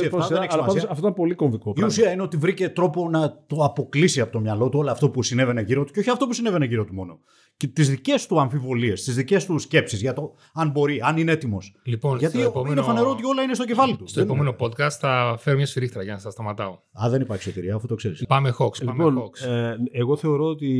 [0.88, 1.72] αυτό ήταν πολύ κομβικό.
[1.76, 5.10] Η ουσία είναι ότι βρήκε τρόπο να το αποκλείσει από το μυαλό του όλο αυτό
[5.10, 7.20] που συνέβαινε γύρω του και όχι αυτό που συνέβαινε γύρω του μόνο.
[7.56, 11.32] Και τις δικές του αμφιβολίες, τις δικές του σκέψεις για το αν μπορεί, αν είναι
[11.32, 11.74] έτοιμος.
[11.84, 12.72] Λοιπόν, Γιατί επόμενο...
[12.72, 14.06] είναι φανερό ότι όλα είναι στο κεφάλι του.
[14.06, 16.78] Στο επόμενο podcast θα φέρω μια σφυρίχτρα για να σας σταματάω.
[17.04, 18.24] Α, δεν υπάρχει σωτηρία, αφού το ξέρεις.
[18.28, 18.84] Πάμε Hawks.
[18.84, 19.48] Πάμε λοιπόν, Hawks.
[19.48, 20.72] Ε, εγώ θεωρώ ότι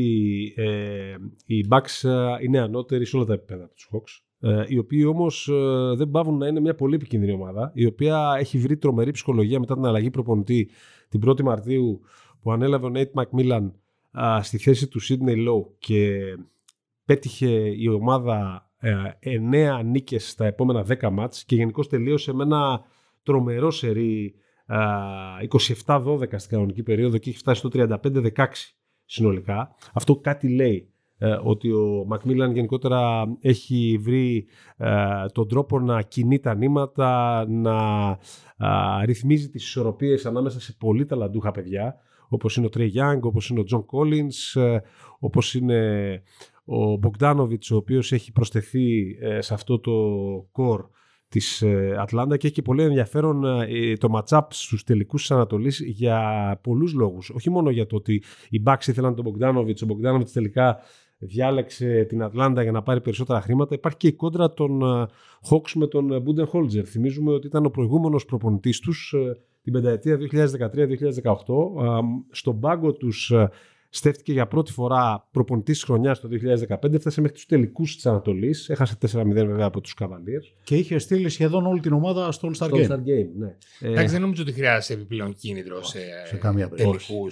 [0.55, 4.26] ε, οι Bucks ε, είναι ανώτεροι σε όλα τα επίπεδα από τους Hawks.
[4.39, 8.35] Ε, οι οποίοι όμως ε, δεν πάβουν να είναι μια πολύ επικίνδυνη ομάδα, η οποία
[8.39, 10.69] έχει βρει τρομερή ψυχολογία μετά την αλλαγή προπονητή
[11.09, 12.01] την 1η Μαρτίου
[12.41, 13.73] που ανέλαβε ο Νέιτ Μακμίλαν
[14.41, 16.21] στη θέση του Sydney Low και
[17.05, 18.93] πέτυχε η ομάδα ε,
[19.79, 22.81] 9 νίκες στα επόμενα 10 μάτς και γενικώς τελείωσε με ένα
[23.23, 24.35] τρομερό σερί
[25.85, 28.29] 27-12 στην κανονική περίοδο και έχει φτάσει στο 35-16
[29.05, 29.75] συνολικά.
[29.93, 30.96] Αυτό κάτι λέει ε,
[31.43, 34.45] ότι ο Μακμίλαν γενικότερα έχει βρει
[34.77, 34.89] ε,
[35.31, 38.09] τον τρόπο να κινεί τα νήματα, να
[38.57, 41.95] ε, ρυθμίζει τις ισορροπίες ανάμεσα σε πολύ ταλαντούχα παιδιά,
[42.29, 44.57] όπως είναι ο Τρέι Γιάνγκ, όπως είναι ο Τζον Κόλινς,
[45.19, 46.21] όπως είναι
[46.65, 49.91] ο Μπογκντάνοβιτς, ο οποίος έχει προστεθεί σε αυτό το
[50.51, 50.85] core
[51.29, 51.63] της
[51.99, 53.41] Ατλάντα και έχει πολύ ενδιαφέρον
[53.99, 57.29] το match-up στους τελικούς της Ανατολής για πολλούς λόγους.
[57.29, 60.77] Όχι μόνο για το ότι οι Bucks ήθελαν τον Μπογκντάνοβιτς, ο Μπογκντάνοβιτς τελικά
[61.17, 63.75] διάλεξε την Ατλάντα για να πάρει περισσότερα χρήματα.
[63.75, 64.81] Υπάρχει και η κόντρα των
[65.49, 66.89] Hawks με τον Μπούντενχολζερ.
[66.89, 69.15] Θυμίζουμε ότι ήταν ο προηγούμενος προπονητής τους
[69.63, 71.33] την πενταετία 2013-2018.
[72.31, 73.33] Στον πάγκο τους
[73.89, 78.69] στέφτηκε για πρώτη φορά προπονητής της χρονιάς το 2015, έφτασε μέχρι τους τελικούς της Ανατολής.
[78.69, 80.53] Έχασε 4-0 βέβαια από τους Cavaliers.
[80.63, 82.87] Και είχε στείλει σχεδόν όλη την ομάδα στο All Star Στο Game.
[82.87, 83.55] All-Star Game, ναι.
[83.79, 87.07] Ε, Εντάξει, δεν νομίζω ότι χρειάζεται επιπλέον κίνητρο σε, σε καμία περίπτωση.
[87.07, 87.27] τελικού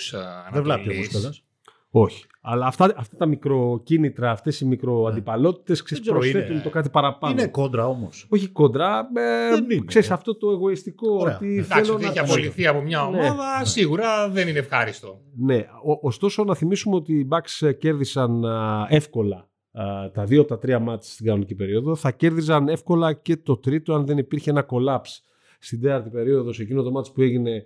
[0.54, 1.08] Δεν βλάπτει όμως Ανατολής.
[1.08, 1.44] κιόλας.
[1.90, 2.26] όχι.
[2.48, 6.90] Αλλά αυτά, αυτά τα μικροκίνητρα, αυτές οι μικροαντιπαλότητες, Δεν ξέρεις, ξέρω, προσθέτουν είναι- το κάτι
[6.90, 7.34] παραπάνω.
[7.34, 8.28] Είναι κόντρα όμως.
[8.30, 9.00] Όχι κόντρα.
[9.00, 9.84] Ε, Δεν είναι.
[9.86, 11.36] Ξέρεις, αυτό το εγωιστικό Ωραία.
[11.36, 13.06] ότι Εντάξει, θέλω ότι να έχει τους- απολυθεί από μια Ναι.
[13.18, 15.20] ομάδα, σίγουρα δεν είναι ευχάριστο.
[15.38, 20.58] Ναι, ο- ωστόσο να θυμίσουμε ότι οι Bucks κέρδισαν α, εύκολα α, τα δύο τα
[20.58, 21.96] τρία μάτς στην κανονική περίοδο.
[21.96, 25.20] Θα κέρδιζαν εύκολα και το τρίτο αν δεν υπήρχε ένα collapse
[25.60, 27.66] στην τέταρτη περίοδο σε εκείνο το μάτς που έγινε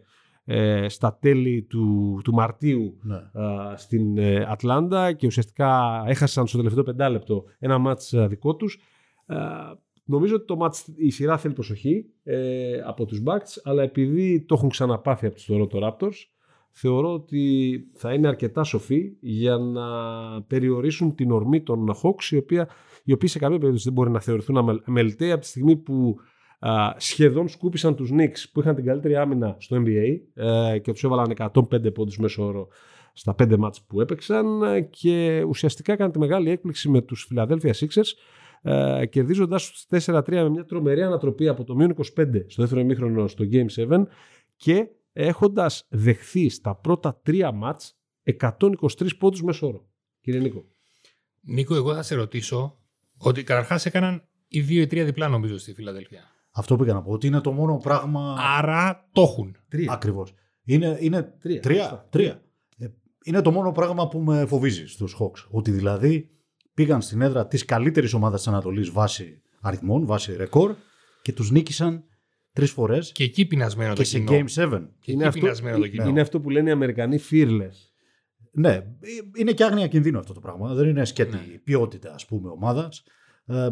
[0.51, 3.15] ε, στα τέλη του, του Μαρτίου Ναι.
[3.43, 8.79] α, στην ε, Ατλάντα και ουσιαστικά έχασαν στο τελευταίο πεντάλεπτο ένα μάτς α, δικό τους.
[9.25, 9.37] Α,
[10.03, 14.55] νομίζω ότι το μάτς, η σειρά θέλει προσοχή ε, από τους Bucks, αλλά επειδή το
[14.55, 16.17] έχουν ξαναπάθει από τους Toronto Raptors,
[16.71, 19.83] θεωρώ ότι θα είναι αρκετά σοφοί για να
[20.41, 22.67] περιορίσουν την ορμή των Hawks, η οποία,
[23.03, 26.15] οι οποίοι σε καμία περίπτωση δεν μπορεί να θεωρηθούν αμελ- αμεληταίοι από τη στιγμή που
[26.59, 31.03] α, σχεδόν σκούπισαν τους Knicks που είχαν την καλύτερη άμυνα στο NBA ε, και τους
[31.03, 32.67] έβαλαν 105 πόντους μέσω όρο
[33.13, 37.71] στα 5 μάτς που έπαιξαν ε, και ουσιαστικά έκανε τη μεγάλη έκπληξη με τους Philadelphia
[37.71, 38.11] Sixers
[38.61, 42.03] ε, κερδίζοντας τους 4-3 με μια τρομερή ανατροπή από το μείον 25
[42.47, 44.03] στο δεύτερο ημίχρονο στο Game 7
[44.55, 47.97] και έχοντας δεχθεί στα πρώτα τρία μάτς
[48.39, 49.87] 123 πόντους μέσω όρο.
[50.21, 50.65] Κύριε Νίκο.
[51.41, 52.77] Νίκο, εγώ θα σε ρωτήσω
[53.17, 56.23] ότι καταρχάς έκαναν οι δύο ή τρία διπλά νομίζω στη Φιλαδέλφια.
[56.59, 57.11] Αυτό πήγα να πω.
[57.11, 58.35] Ότι είναι το μόνο πράγμα.
[58.57, 59.55] Άρα το έχουν.
[59.69, 59.91] Τρία.
[59.91, 60.33] Ακριβώς.
[60.63, 61.59] Είναι, είναι Τρία.
[61.61, 61.81] τρία.
[61.81, 62.07] Σωστά.
[62.09, 62.41] τρία.
[62.77, 62.87] Ε,
[63.23, 65.45] είναι το μόνο πράγμα που με φοβίζει στους Hawks.
[65.49, 66.29] Ότι δηλαδή
[66.73, 70.75] πήγαν στην έδρα της καλύτερης ομάδας της Ανατολής βάσει αριθμών, βάσει ρεκόρ
[71.21, 72.03] και τους νίκησαν
[72.53, 74.31] τρεις φορές Και εκεί πεινασμένο και το σε κοινό.
[74.31, 74.81] Game 7.
[74.99, 76.07] Και Είναι εκεί αυτό- πεινασμένο το κοινό.
[76.07, 77.75] Είναι αυτό που λένε οι Αμερικανοί fearless.
[78.51, 78.83] Ναι, ε,
[79.37, 80.73] είναι και άγνοια κινδύνου αυτό το πράγμα.
[80.73, 81.57] Δεν είναι σκέτη Ναι.
[81.63, 83.03] ποιότητα, ας πούμε, ομάδας.
[83.45, 83.69] Ε,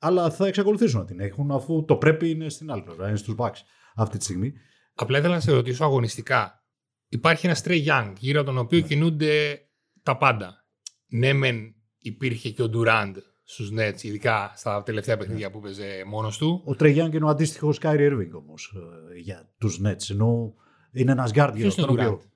[0.00, 3.34] αλλά θα εξακολουθήσουν να την έχουν αφού το πρέπει είναι στην άλλη πλευρά, είναι στους
[3.38, 3.60] Bucks
[3.94, 4.52] αυτή τη στιγμή.
[4.94, 6.64] Απλά ήθελα να σε ρωτήσω αγωνιστικά.
[7.08, 8.86] Υπάρχει ένας Stray Young γύρω από τον οποίο Ναι.
[8.86, 9.60] κινούνται
[10.02, 10.64] τα πάντα.
[11.06, 13.12] Ναι, μεν υπήρχε και ο Durant
[13.44, 15.20] στους Nets, ειδικά στα τελευταία Ναι.
[15.20, 16.62] παιχνίδια που παίζε μόνος του.
[16.66, 18.74] Ο Trey Young είναι ο αντίστοιχος Kyrie Irving όμως
[19.22, 20.10] για τους Nets.
[20.10, 20.54] Ενώ
[20.92, 22.30] είναι ένας guard Ποιος γύρω είναι ο στον Durant; οποίο.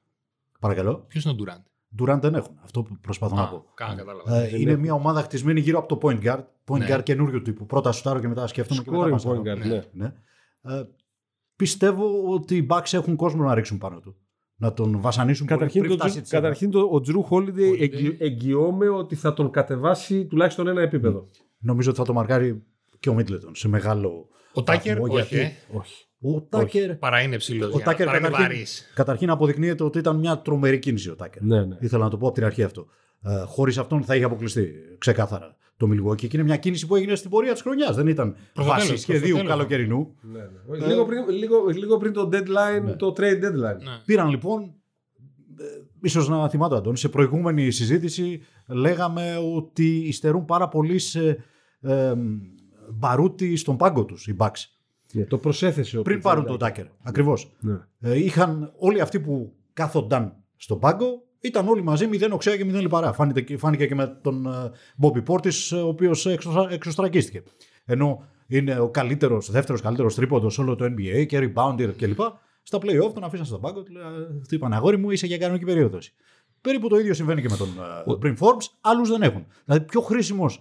[0.60, 1.04] Παρακαλώ.
[1.08, 1.62] Ποιος είναι ο Durant;
[2.00, 2.58] Durant δεν έχουν.
[2.64, 3.64] Αυτό που προσπαθώ να Α, πω.
[3.74, 4.36] κάνα κατάλαβα.
[4.42, 4.82] Ε, δεν είναι έχουν.
[4.82, 6.44] μια ομάδα χτισμένη γύρω από το point guard.
[6.66, 6.86] Point Ναι.
[6.96, 7.66] guard καινούριο τύπου.
[7.66, 9.36] Πρώτα σουτάρω και μετά σκέφτομαι και μετά Scoring πασάρω.
[9.42, 9.64] point guard, Ναι.
[9.64, 9.82] ναι.
[9.92, 10.74] Ναι.
[10.78, 10.82] Ε,
[11.56, 14.16] πιστεύω ότι οι Bucks έχουν κόσμο να ρίξουν πάνω του.
[14.56, 16.40] Να τον βασανίσουν Καταρχήν, πολύ το, πριν φτάσει Τζου- τη σειρά.
[16.40, 18.16] καταρχήν το, ο Τζρου Χόλιντι Holiday.
[18.18, 21.28] εγγυώμαι ότι θα τον κατεβάσει τουλάχιστον ένα επίπεδο.
[21.58, 22.62] Νομίζω ότι θα το μαρκάρει
[22.98, 24.28] και ο Μίτλετον σε μεγάλο.
[24.52, 25.34] Ο Τάκερ, βαθμό, όχι.
[25.34, 25.76] γιατί- ε.
[25.78, 26.04] Όχι.
[26.26, 27.74] Ο Τάκερ Παρά είναι ψηλός.
[27.74, 28.90] Ο Τάκερ Παρά είναι καταρχήν, βαρύς.
[28.94, 31.42] καταρχήν αποδεικνύεται ότι ήταν μια τρομερή κίνηση ο Τάκερ.
[31.42, 31.76] Ναι, ναι.
[31.80, 32.86] Ήθελα να το πω από την αρχή αυτό.
[33.22, 36.16] Ε, Χωρίς αυτόν θα είχε αποκλειστεί ξεκάθαρα το Milwaukee.
[36.16, 37.96] Και είναι μια κίνηση που έγινε στην πορεία της χρονιάς.
[37.96, 39.50] Δεν ήταν Προς το βάση τέλος, προς το σχεδίου τέλος.
[39.50, 40.14] καλοκαιρινού.
[40.20, 40.38] ναι,
[40.78, 40.86] ναι.
[40.86, 42.92] Λίγο, πριν, λίγο, λίγο πριν το deadline, Ναι.
[42.92, 43.78] το trade deadline.
[43.82, 43.98] Ναι.
[44.04, 44.62] Πήραν λοιπόν,
[45.58, 45.64] ε,
[46.02, 51.44] ίσως να θυμάται ο Αντώνης, σε προηγούμενη συζήτηση λέγαμε ότι υστερούν πάρα πολύ σε
[51.80, 52.12] ε,
[52.92, 54.64] μπαρούτι στον πάγκο τους οι Bucks.
[55.18, 56.66] Ναι, το προσέθεσε ο Πριν PJ πάρουν τον Tucker.
[56.66, 56.86] Tucker.
[57.02, 57.52] Ακριβώς.
[57.60, 57.78] Ναι.
[58.00, 62.80] Ε, είχαν όλοι αυτοί που κάθονταν στον πάγκο ήταν όλοι μαζί 0 οξέα και 0
[62.80, 63.12] λιπαρά.
[63.12, 64.70] Φάνηκε, και- φάνηκε και με τον ε,
[65.02, 66.26] Bobby Portis, ε, ο οποίος
[66.70, 67.42] εξωστρακίστηκε.
[67.84, 72.20] Ενώ είναι ο καλύτερος, δεύτερος καλύτερος τρίποντος σε όλο το NBA και rebounder κλπ.
[72.62, 74.02] Στα playoff τον αφήσαν στον πάγκο, του λέει,
[74.48, 76.10] του είπαν αγόρι μου, είσαι για κανονική περίοδος.
[76.60, 79.46] Περίπου το ίδιο συμβαίνει και με τον ε, Brim Forbes, άλλους δεν έχουν.
[79.64, 80.58] Δηλαδή, πιο χρήσιμος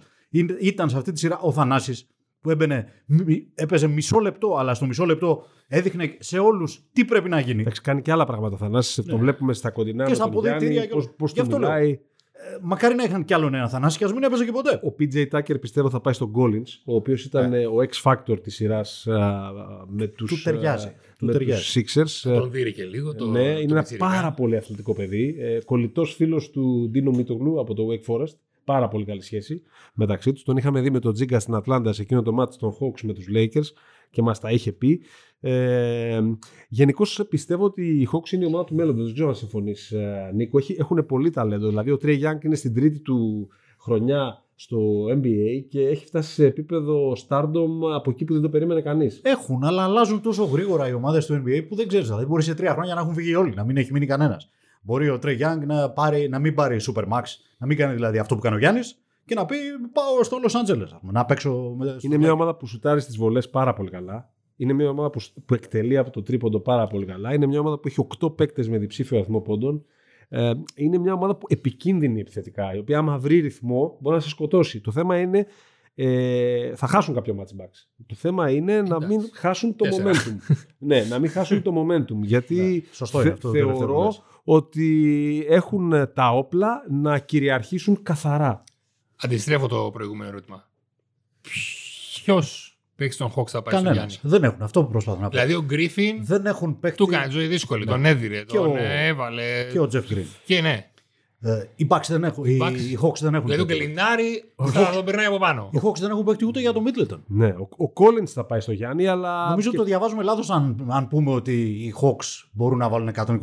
[0.60, 2.06] ήταν σε αυτή τη σειρά ο Θανάσης
[2.44, 7.28] που έμπαινε, μι- έπαιζε μισό λεπτό, αλλά στο μισό λεπτό έδειχνε σε όλους τι πρέπει
[7.28, 7.60] να γίνει.
[7.60, 9.04] Εντάξει, κάνει και άλλα πράγματα ο Θανάσης.
[9.04, 10.02] Το βλέπουμε στα κοντινά Ναι.
[10.04, 11.14] Και με στα τον αποδητήρια Γιάννη, και πώς, όλα.
[11.18, 11.68] πώς Γι' του αυτό λέω.
[11.68, 11.90] μιλάει.
[12.32, 14.80] Ε, μακάρι να είχαν κι άλλον ένα Θανάση και ας μην έπαιζε και ποτέ.
[14.84, 17.60] Ο PJ Tucker πιστεύω θα πάει στον Collins, ο οποίος ήταν Ναι.
[17.60, 19.50] ε, ο X-Factor της σειράς α,
[19.88, 20.86] με τους, Του ταιριάζει.
[20.86, 21.82] α, Του με ταιριάζει.
[21.82, 22.30] τους Sixers.
[22.30, 23.14] Ε, Τον δίνει και λίγο.
[23.14, 24.06] Το, ναι, το είναι ένα πιτσιρικά.
[24.06, 25.36] πάρα πολύ αθλητικό παιδί.
[25.38, 28.34] Ε, κολλητός φίλος του Ντίνου Μήτογλου από το Wake Forest.
[28.64, 29.62] Πάρα πολύ καλή σχέση
[29.94, 30.42] μεταξύ τους.
[30.42, 33.12] Τον είχαμε δει με τον Τζίγκα στην Ατλάντα σε εκείνο το μάτς των Hawks με
[33.12, 33.72] τους Lakers
[34.10, 35.00] και μας τα είχε πει.
[35.40, 36.20] Ε,
[36.68, 39.04] Γενικώς πιστεύω ότι η Hawks είναι η ομάδα του μέλλοντος.
[39.04, 40.58] Δεν ξέρω αν συμφωνείς ε, Νίκο.
[40.58, 41.68] Έχει, έχουν πολύ ταλέντο.
[41.68, 43.48] Δηλαδή ο Trey Young είναι στην τρίτη του
[43.78, 48.80] χρονιά στο NBA και έχει φτάσει σε επίπεδο stardom από εκεί που δεν το περίμενε
[48.80, 49.20] κανείς.
[49.24, 52.06] Έχουν, αλλά αλλάζουν τόσο γρήγορα οι ομάδες του NBA που δεν ξέρεις.
[52.06, 54.50] Δηλαδή, μπορείς σε τρία χρόνια να έχουν φύγει όλοι, να μην έχει μείνει κανένας.
[54.86, 57.22] Μπορεί ο Τρέι Young να, πάρει, να μην πάρει Super Max,
[57.58, 59.56] να μην κάνει δηλαδή αυτό που κάνει ο Γιάννης και να πει
[59.92, 60.82] πάω στο Los Angeles.
[60.84, 63.90] ας πούμε, Να παίξω με, στο Είναι μια ομάδα που σουτάρει στις βολές πάρα πολύ
[63.90, 64.32] καλά.
[64.56, 67.34] Είναι μια ομάδα που, που εκτελεί από το τρίποντο πάρα πολύ καλά.
[67.34, 69.84] Είναι μια ομάδα που έχει 8 παίκτες με διψήφιο αριθμό πόντων.
[70.28, 74.28] Ε, είναι μια ομάδα που επικίνδυνη επιθετικά, η οποία άμα βρει ρυθμό μπορεί να σε
[74.28, 74.80] σκοτώσει.
[74.80, 75.46] Το θέμα είναι
[75.94, 78.04] ε, θα χάσουν κάποιο match backs.
[78.06, 80.10] Το θέμα είναι να μην χάσουν το Τέσσερα.
[80.10, 80.56] momentum.
[80.78, 82.20] ναι, να μην χάσουν το momentum.
[82.22, 84.22] Γιατί Ναι, σωστό είναι αυτό το τελευταίο που θεωρώ λες.
[84.44, 88.64] Ότι έχουν τα όπλα να κυριαρχήσουν καθαρά.
[89.22, 90.68] Αντιστρέφω το προηγούμενο ερώτημα.
[92.14, 94.18] Ποιος παίξει τον Hawks θα πάει στο Κανένας.
[94.20, 95.40] Γιάννη; Δεν έχουν αυτό που προσπαθούν να πούνε.
[95.44, 97.86] Δηλαδή ο Γκρίφιν Δεν έχουν παίκτη του έκανε ζωή δύσκολη.
[97.86, 99.68] Τον έδιρε, Και τον ο- έβαλε.
[99.72, 100.24] και ο Jeff Green.
[100.44, 100.88] Και ναι.
[101.40, 102.44] Ε, οι Bucks δεν έχουν.
[102.44, 102.78] Οι, Bucks.
[102.78, 103.46] οι Hawks δεν έχουν.
[103.46, 103.82] Δηλαδή ο παίκτη.
[103.84, 105.70] Γκελινάρη θα τον περνάει από πάνω.
[105.72, 107.18] Οι Hawks δεν έχουν παίκτη ούτε για το Middleton.
[107.26, 109.48] Ναι, ο, ο Collins θα πάει στο Γιάννη, αλλά.
[109.48, 113.38] Νομίζω και- το διαβάζουμε λάθος αν, αν πούμε ότι οι Hawks μπορούν να βάλουν 125.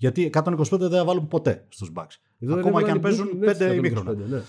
[0.00, 2.14] Γιατί 125 δεν θα βάλουν ποτέ στους Bucks.
[2.40, 4.12] Εδώ Ακόμα έβαλαν και αν οι παίζουν Brooklyn Nets 5 125, ημίχρονα.
[4.12, 4.40] ναι.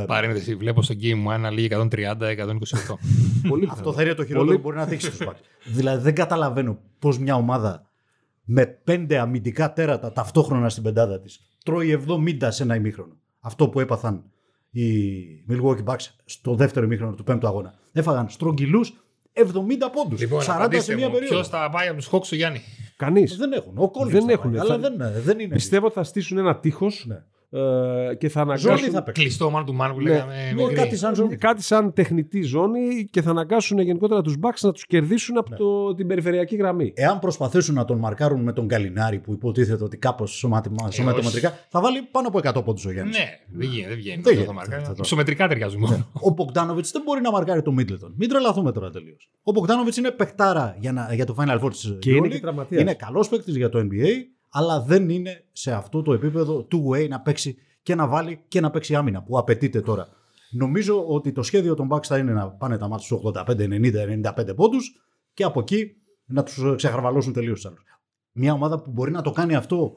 [0.00, 1.88] Ε, Παρένθεση, βλέπω στο game μου ένα λίγη 130-128.
[3.48, 5.40] Πολύ αυτό θα είναι το χειρότερο Πολύ- που μπορεί να δείξει στου Bucks.
[5.64, 7.90] δηλαδή δεν καταλαβαίνω πώς μια ομάδα
[8.44, 13.16] με πέντε αμυντικά τέρατα ταυτόχρονα στην πεντάδα της τρώει 70 σε ένα ημίχρονο.
[13.40, 14.24] Αυτό που έπαθαν
[14.70, 14.82] οι
[15.50, 17.74] Milwaukee Bucks στο δεύτερο ημίχρονο του πέμπτου αγώνα.
[17.92, 18.92] Έφαγαν στρογγυλούς
[19.32, 19.42] 70
[19.92, 20.20] πόντους.
[20.20, 21.34] λοιπόν, 40 σε μία περίοδο.
[21.34, 22.60] Ποιος θα πάει από τους Hawks στο Γιάννη;
[22.96, 23.36] Κανείς.
[23.36, 23.78] Δεν έχουν.
[23.78, 24.50] Ο Collins Δεν θα έχουν.
[24.50, 25.54] πάει, Θα- αλλά δεν, δεν είναι.
[25.54, 27.22] Πιστεύω ότι θα στήσουν ένα τείχος Ναι.
[27.50, 28.92] Ε, και θα Ζώνη αναγκάσουν.
[28.92, 29.22] θα παίξει.
[29.22, 30.10] Κλειστό man του man που Ναι.
[30.10, 30.74] λέγαμε Ναι, μικρή.
[30.74, 31.36] κάτι σαν ζώνη.
[31.36, 35.56] Κάτι σαν τεχνητή ζώνη και θα αναγκάσουν γενικότερα τους Bucks να τους κερδίσουν από Ναι.
[35.56, 36.92] το, την περιφερειακή γραμμή.
[36.96, 40.30] Εάν προσπαθήσουν να τον μαρκάρουν με τον Καλινάρη που υποτίθεται ότι κάπως
[40.90, 43.16] σωματομετρικά θα βάλει πάνω από 100 πόντους ο Γιάννης.
[43.18, 43.24] Ναι,
[43.58, 44.10] δεν γίνει, δεν βγαίνει.
[44.10, 44.82] Δεν αυτό γίνεται το μαρκάρι.
[44.82, 46.10] αυτό το- Ψωμετρικά ταιριάζουν μόνο.
[46.12, 48.14] Ο Μπογκδάνοβιτς δεν μπορεί να μαρκάρει τον Μίτλετον.
[48.16, 49.30] Μην τρελαθούμε τώρα τελείως.
[49.42, 52.80] Ο Μπογκδάνοβιτς είναι παιχτάρα για, να, για το Final Four της Και είναι και τραυματίας.
[52.80, 54.08] Είναι καλός παίκτης για το NBA,
[54.58, 58.70] αλλά δεν είναι σε αυτό το επίπεδο two-way να παίξει και να βάλει και να
[58.70, 60.08] παίξει άμυνα που απαιτείται τώρα.
[60.50, 64.32] Νομίζω ότι το σχέδιο των Bucks θα είναι να πάνε τα μάτια στους 85, 90,
[64.34, 67.82] 95 πόντους και από εκεί να τους ξεχαρβαλώσουν τελείως τους άλλους.
[68.32, 69.94] Μια ομάδα που μπορεί να το κάνει αυτό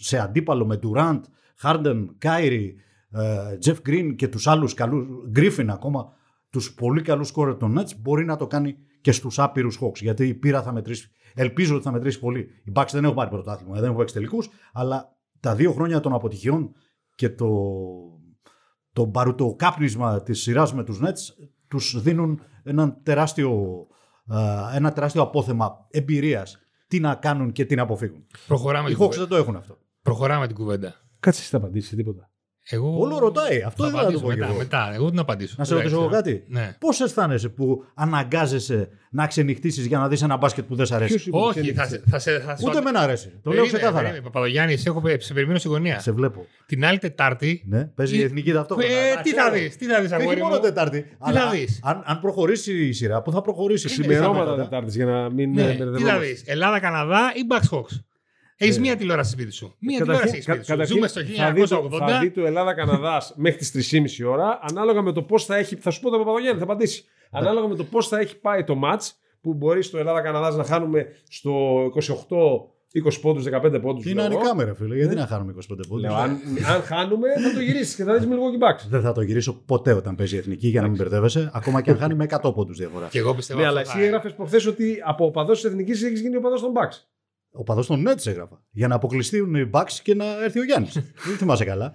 [0.00, 1.20] σε αντίπαλο με Durant,
[1.62, 2.70] Harden, Kyrie,
[3.10, 6.12] ε, Jeff Green και τους άλλους καλούς, Griffin ακόμα,
[6.50, 10.26] τους πολύ καλούς σκόρερ των Nets, μπορεί να το κάνει και στους άπειρους Hawks, γιατί
[10.26, 12.40] η πείρα θα μετρήσει, ελπίζω ότι θα μετρήσει πολύ.
[12.64, 16.12] Οι Bucks δεν έχουν πάρει πρωτάθλημα, δεν έχουν παίξει τελικούς, αλλά τα δύο χρόνια των
[16.12, 16.74] αποτυχιών
[17.14, 17.48] και το,
[18.92, 23.86] το μπαρουτοκάπνισμα της σειράς με τους Nets τους δίνουν έναν τεράστιο,
[24.30, 28.26] ε, ένα τεράστιο απόθεμα εμπειρίας τι να κάνουν και τι να αποφύγουν.
[28.46, 29.20] Προχωράμε Οι την Hawks κουβέντα.
[29.20, 29.78] δεν το έχουν αυτό.
[30.02, 30.94] Προχωράμε την κουβέντα.
[31.20, 32.30] Κάτσε εσύ θα απαντήσεις τίποτα.
[32.68, 32.98] Εγώ...
[32.98, 33.62] Όλο ρωτάει.
[33.62, 34.58] Αυτό θα ήθελα να το απαντήσω πω κι μετά, εγώ.
[34.58, 34.90] μετά.
[34.94, 35.54] Εγώ τι να απαντήσω.
[35.58, 36.44] Να σε ρωτήσω εγώ Εντάξει, κάτι.
[36.48, 36.76] Ναι.
[36.80, 41.12] Πώς αισθάνεσαι που αναγκάζεσαι να ξενυχτήσεις για να δεις ένα μπάσκετ που δεν σε αρέσει;
[41.12, 43.26] Ποιος είπε Όχι, ότι θα, είναι- σε- θα, σε- θα, σου Ούτε αντε- εμένα αρέσει.
[43.28, 43.98] Το λέω Περίμενε, ξεκάθαρα.
[43.98, 46.00] περίμενε, Παπαδογιάννη, σε, έχω, σε περιμένω στη γωνία.
[46.00, 46.46] Σε βλέπω.
[46.66, 47.64] Την άλλη Τετάρτη.
[47.66, 48.92] Ναι, παίζει η Ε, εθνική ταυτόχρονα.
[48.92, 49.46] Ε, Να τι ξέρω.
[49.46, 50.60] θα δεις, τι θα δεις, Και αγόρι όχι μόνο μου.
[50.60, 51.04] Τετάρτη.
[51.18, 54.62] αλλά θα δεις; Αν, αν προχωρήσει η σειρά, που θα προχωρήσει; Ξημερώματα πιθανότατα.
[54.68, 56.26] Τετάρτης για να μην Ναι, ε, τι θα μπερδευόμαστε.
[56.26, 58.00] δεις, Ελλάδα-Καναδά ή Bucks Hawks;
[58.56, 58.80] Έχεις Ναι.
[58.82, 59.74] μία τηλεόραση σπίτι σου.
[59.78, 60.70] Μία Καταρχήν- τηλεόραση σπίτι κα- σου.
[60.70, 62.08] καταρχήν Ζούμε στο θα δει το- 1980.
[62.12, 65.76] Θα δει το Ελλάδα-Καναδάς μέχρι τις 3,5 ώρα, ανάλογα με το πώς θα έχει.
[65.76, 67.04] Θα σου πω το Παπαδογέννη, θα απαντήσει.
[67.30, 67.38] Ναι.
[67.38, 71.06] Ανάλογα με το πώς θα έχει πάει το match, που μπορεί στο Ελλάδα-Καναδάς να χάνουμε
[71.28, 71.50] στο
[72.92, 74.06] 28-20 πόντους, 15 πόντους.
[74.06, 74.96] Είναι ανικάμερα, φίλε.
[74.96, 76.02] Γιατί να χάνουμε 25 πόντους.
[76.04, 76.30] Λέω, αν,
[76.74, 78.86] αν χάνουμε, θα το γυρίσεις και θα δεις Milwaukee Bucks.
[78.88, 81.90] Δεν θα το γυρίσω ποτέ όταν παίζει η εθνική για να μην μπερδεύεσαι, ακόμα και
[81.90, 83.08] αν χάνει με 100 πόντους διαφορά.
[83.10, 86.02] Και εγώ πιστεύω Ναι, αυτό αλλά θα- εσύ έγραφες προχθές ότι από οπαδός της Εθνικής
[86.02, 86.96] έχεις γίνει οπαδός των Bucks.
[87.56, 88.62] Ο παδός των Nets έγραφα.
[88.70, 90.92] Για να αποκλειστούν οι Bucks και να έρθει ο Γιάννης.
[91.26, 91.94] Δεν θυμάσαι καλά.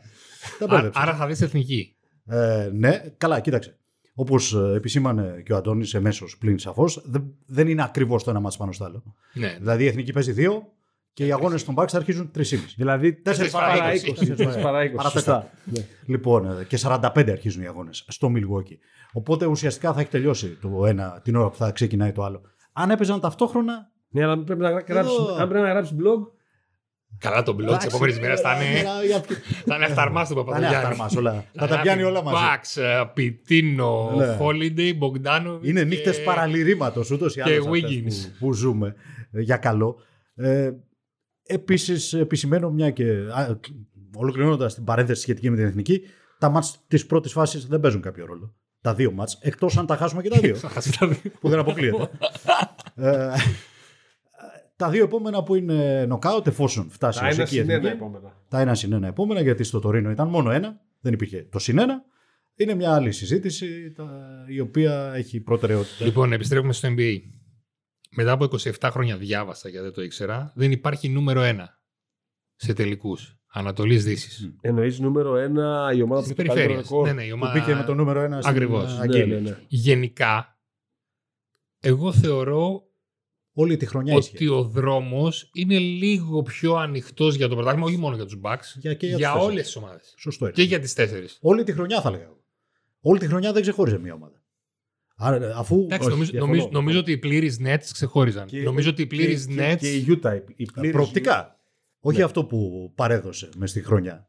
[0.59, 1.01] Τα Α- μπέρδεψα.
[1.01, 1.95] Άρα θα δεις εθνική.
[2.25, 3.77] Ε, ναι, καλά, κοίταξε.
[4.13, 8.57] Όπως επισήμανε και ο Αντώνης εμέσως πλην σαφώς, δεν, δεν είναι ακριβώς το ένα μάτι
[8.57, 9.03] πάνω στο άλλο.
[9.33, 9.55] Ναι.
[9.59, 10.63] Δηλαδή η εθνική παίζει δύο
[11.13, 12.41] και οι αγώνες των Bucks θα αρχίζουν 3,5.
[12.77, 13.93] Δηλαδή Τέσσερις 4 παρά παρά 20.
[13.93, 13.99] 20.
[14.15, 14.95] τέσσερις παρά 20.
[14.95, 15.49] Παρά Σωστά.
[15.65, 15.85] Ναι.
[16.05, 18.77] Λοιπόν, ε, και 45 αρχίζουν οι αγώνες στο Milwaukee.
[19.13, 22.41] Οπότε ουσιαστικά θα έχει τελειώσει το ένα την ώρα που θα ξεκινάει το άλλο.
[22.73, 23.91] Αν έπαιζαν ταυτόχρονα.
[24.09, 25.35] Ναι, αλλά πρέπει να γράψει, Εδώ.
[25.35, 26.37] αν πρέπει να γράψεις blog,
[27.17, 28.79] Καλά το blog της εντάξει, επόμενης μέρας θα είναι.
[28.79, 29.21] ε, για-
[29.65, 30.75] Θα είναι αυταρμά του Θα είναι Παπαδογιάννη.
[30.77, 31.45] αυταρμάς όλα.
[31.53, 32.35] Θα τα πιάνει όλα μαζί.
[32.45, 32.77] Μπαξ,
[33.13, 34.37] Πιτίνο, Ναι.
[34.41, 35.59] Holiday, Bogdanov.
[35.61, 38.31] Είναι νύχτες παραλυρήματος ούτως ή και άλλως που, Wiggins.
[38.39, 38.95] που ζούμε
[39.31, 39.95] ε, για καλό.
[40.35, 40.71] Ε,
[41.43, 43.05] Επίσης, επισημαίνω μια και.
[44.15, 46.01] Ολοκληρώνοντας την παρένθεση σχετική με την εθνική,
[46.39, 48.55] τα μάτς της πρώτης φάσης δεν παίζουν κάποιο ρόλο.
[48.81, 50.55] Τα δύο μάτς, εκτός αν τα χάσουμε και τα δύο.
[51.39, 52.09] που δεν αποκλείεται.
[54.79, 57.69] ε, τα δύο επόμενα που είναι νοκάουτ, εφόσον φτάσει τα ως ένα εκεί η συν
[57.69, 58.33] ένα εθνική, επόμενα.
[58.49, 61.77] τα ένα συν ένα επόμενα, γιατί στο Τωρίνο ήταν μόνο ένα, δεν υπήρχε το συν
[61.79, 62.03] ένα.
[62.55, 66.05] Είναι μια άλλη συζήτηση τα- η οποία έχει προτεραιότητα.
[66.05, 67.17] Λοιπόν, επιστρέφουμε στο NBA.
[68.15, 71.55] Μετά από 27 χρόνια διάβασα γιατί δεν το ήξερα, δεν υπάρχει νούμερο 1
[72.55, 74.53] σε τελικούς Ανατολής Δύσης.
[74.61, 76.89] Εννοείς νούμερο ένα η ομάδα που Στι έχει το καλύτερο περιφέρειες.
[76.89, 77.05] ρεκόρ.
[77.07, 77.59] Ναι, ναι, η που ομάδα...
[77.59, 78.91] μπήκε με το νούμερο ένα στην Ακριβώς.
[78.91, 79.33] ε, Ναι, Αγγίλη.
[79.33, 79.57] ναι, ναι.
[79.67, 80.59] Γενικά,
[81.79, 82.81] εγώ θεωρώ
[83.61, 84.49] Όλη τη χρονιά ότι ίσχυε.
[84.49, 88.93] ο δρόμος είναι λίγο πιο ανοιχτός για το πρωτάθλημα, όχι μόνο για τους Bucks, Για,
[88.93, 89.65] και για, για, τους όλες τέσσερις.
[89.65, 90.13] τις ομάδες.
[90.17, 90.53] Σωστό είναι.
[90.53, 91.37] Και για τις τέσσερις.
[91.41, 92.37] Όλη τη χρονιά θα λέγα εγώ.
[93.01, 94.41] Όλη τη χρονιά δεν ξεχώριζε μία ομάδα.
[95.15, 95.75] Άρα, αφού.
[95.79, 96.51] Εντάξει, Όχι, νομίζω, διαφωνώ.
[96.53, 98.45] νομίζω, νομίζω ότι οι πλήρεις Nets ξεχώριζαν.
[98.47, 99.77] Και- νομίζω ότι οι πλήρεις και, Nets.
[99.79, 100.33] Και, και η Utah.
[100.47, 101.59] η- η πλήρης προοπτικά.
[101.99, 102.23] Όχι Ναι.
[102.23, 104.28] αυτό που παρέδωσε μες στη χρονιά.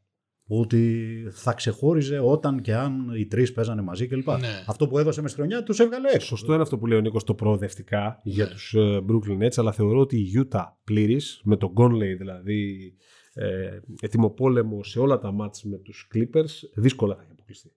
[0.52, 4.28] Ότι θα ξεχώριζε όταν και αν οι τρεις παίζανε μαζί κλπ.
[4.28, 4.64] Ναι.
[4.66, 6.26] Αυτό που έδωσε μες στη χρονιά τους έβγαλε έξω.
[6.26, 8.50] Σωστό είναι αυτό που λέει ο Νίκος το προοδευτικά για Ναι.
[8.50, 12.92] τους ε, Brooklyn Nets, αλλά θεωρώ ότι η Utah πλήρης, με τον Conley δηλαδή
[13.34, 17.72] ε, ετοιμοπόλεμο σε όλα τα μάτς με τους Clippers, δύσκολα θα έχει αποκλειστεί.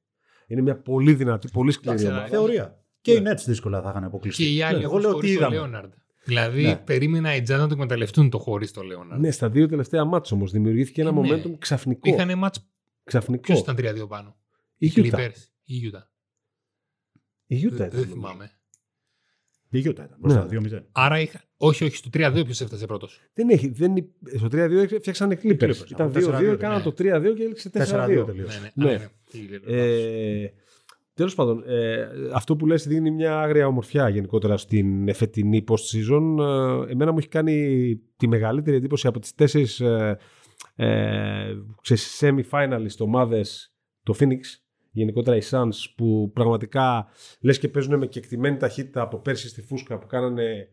[0.47, 2.27] Είναι μια πολύ δυνατή, πολύ σκληρή Εντάξει, ομάδα.
[2.29, 2.83] Θεωρία.
[3.01, 3.29] Και Ναι.
[3.29, 4.43] οι Nets δύσκολα θα είχαν αποκλειστεί.
[4.43, 5.89] Και οι άλλοι Ναι, έχουν εγώ λέω τι χωρίσει το είδαμε.
[6.25, 6.51] Λέοναρντ.
[6.53, 6.75] Δηλαδή Ναι.
[6.77, 9.21] περίμενα οι Jazz να το εκμεταλλευτούν το χωρίς το Λέοναρντ.
[9.21, 11.19] Ναι, στα δύο τελευταία μάτς όμως δημιουργήθηκε ένα Ε, ναι.
[11.43, 12.09] momentum ξαφνικό.
[12.09, 12.67] Είχαν μάτς.
[13.03, 13.41] ξαφνικό.
[13.41, 14.37] Ποιος ήταν 3-2 πάνω;
[14.77, 15.01] Η Οι Utah.
[15.15, 15.31] Clippers
[15.63, 16.07] ή η Utah.
[17.45, 17.89] Η Utah Δεν- ήταν.
[17.89, 18.13] Δεν νομίζω.
[18.13, 18.51] θυμάμαι.
[19.69, 20.47] Η Utah ήταν μπροστά, Ναι.
[20.49, 20.87] 2-0.
[20.91, 21.41] Άρα είχα.
[21.57, 25.53] Όχι, όχι, στο 3-2 ποιος έφτασε πρώτος; Δεν έχει, δεν, υ- στο 3-2 φτιάξανε Clippers.
[25.69, 26.83] Clippers, Ήταν από 2-2, 4-2, έκαναν ναι.
[26.83, 28.21] το 3-2 και έληξε 4-2.
[28.21, 28.71] 4-2 τελείωσε.
[28.75, 29.07] Ναι, Ναι.
[31.17, 31.25] Ναι.
[31.25, 31.25] Α, ναι.
[31.25, 35.13] Τι λέω, Ε, Τέλος πάντων, ε, αυτό που λες δίνει μια άγρια ομορφιά γενικότερα στην
[35.13, 36.37] φετινή post-season.
[36.87, 40.17] Ε, εμένα μου έχει κάνει τη μεγαλύτερη εντύπωση από τις τέσσερις ε,
[40.75, 43.73] ε, ξέρεις, semi-finalist ομάδες
[44.03, 44.39] το Phoenix,
[44.91, 47.07] γενικότερα οι Suns που πραγματικά
[47.41, 50.67] λες και παίζουν με κεκτημένη ταχύτητα από πέρσι στη Φούσκα που κάνανε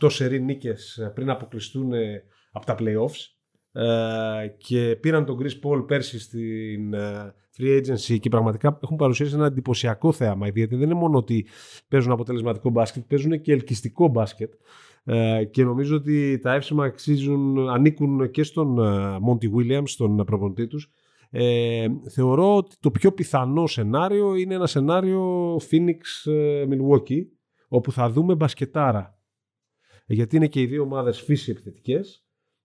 [0.00, 2.22] 8 σερή νίκες πριν αποκλειστούν ε,
[2.52, 3.40] από τα playoffs
[3.72, 9.34] ε, και πήραν τον Chris Paul πέρσι στην ε, free agency και πραγματικά έχουν παρουσιάσει
[9.34, 11.46] ένα εντυπωσιακό θέαμα γιατί δεν είναι μόνο ότι
[11.88, 14.52] παίζουν αποτελεσματικό μπάσκετ, παίζουν και ελκυστικό μπάσκετ.
[15.04, 20.66] Ε, και νομίζω ότι τα εύσημα αξίζουν, ανήκουν και στον ε, Monty Williams, τον προπονητή
[20.66, 20.90] τους.
[21.30, 27.26] Ε, θεωρώ ότι το πιο πιθανό σενάριο είναι ένα σενάριο Phoenix ε, Milwaukee
[27.68, 29.18] όπου θα δούμε μπασκετάρα.
[30.06, 32.24] Γιατί είναι και οι δύο ομάδες φύση επιθετικές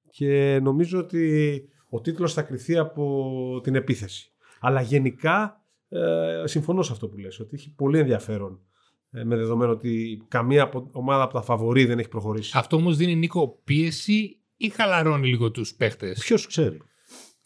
[0.10, 4.35] και νομίζω ότι ο τίτλος θα κριθεί από την επίθεση.
[4.60, 8.60] Αλλά γενικά ε, συμφωνώ σε αυτό που λες, ότι έχει πολύ ενδιαφέρον
[9.12, 12.52] ε, με δεδομένο ότι καμία από- ομάδα από τα φαβορή δεν έχει προχωρήσει.
[12.58, 16.78] Αυτό όμως δίνει Νίκο πίεση ή χαλαρώνει λίγο τους παίχτες; Ποιος ξέρει.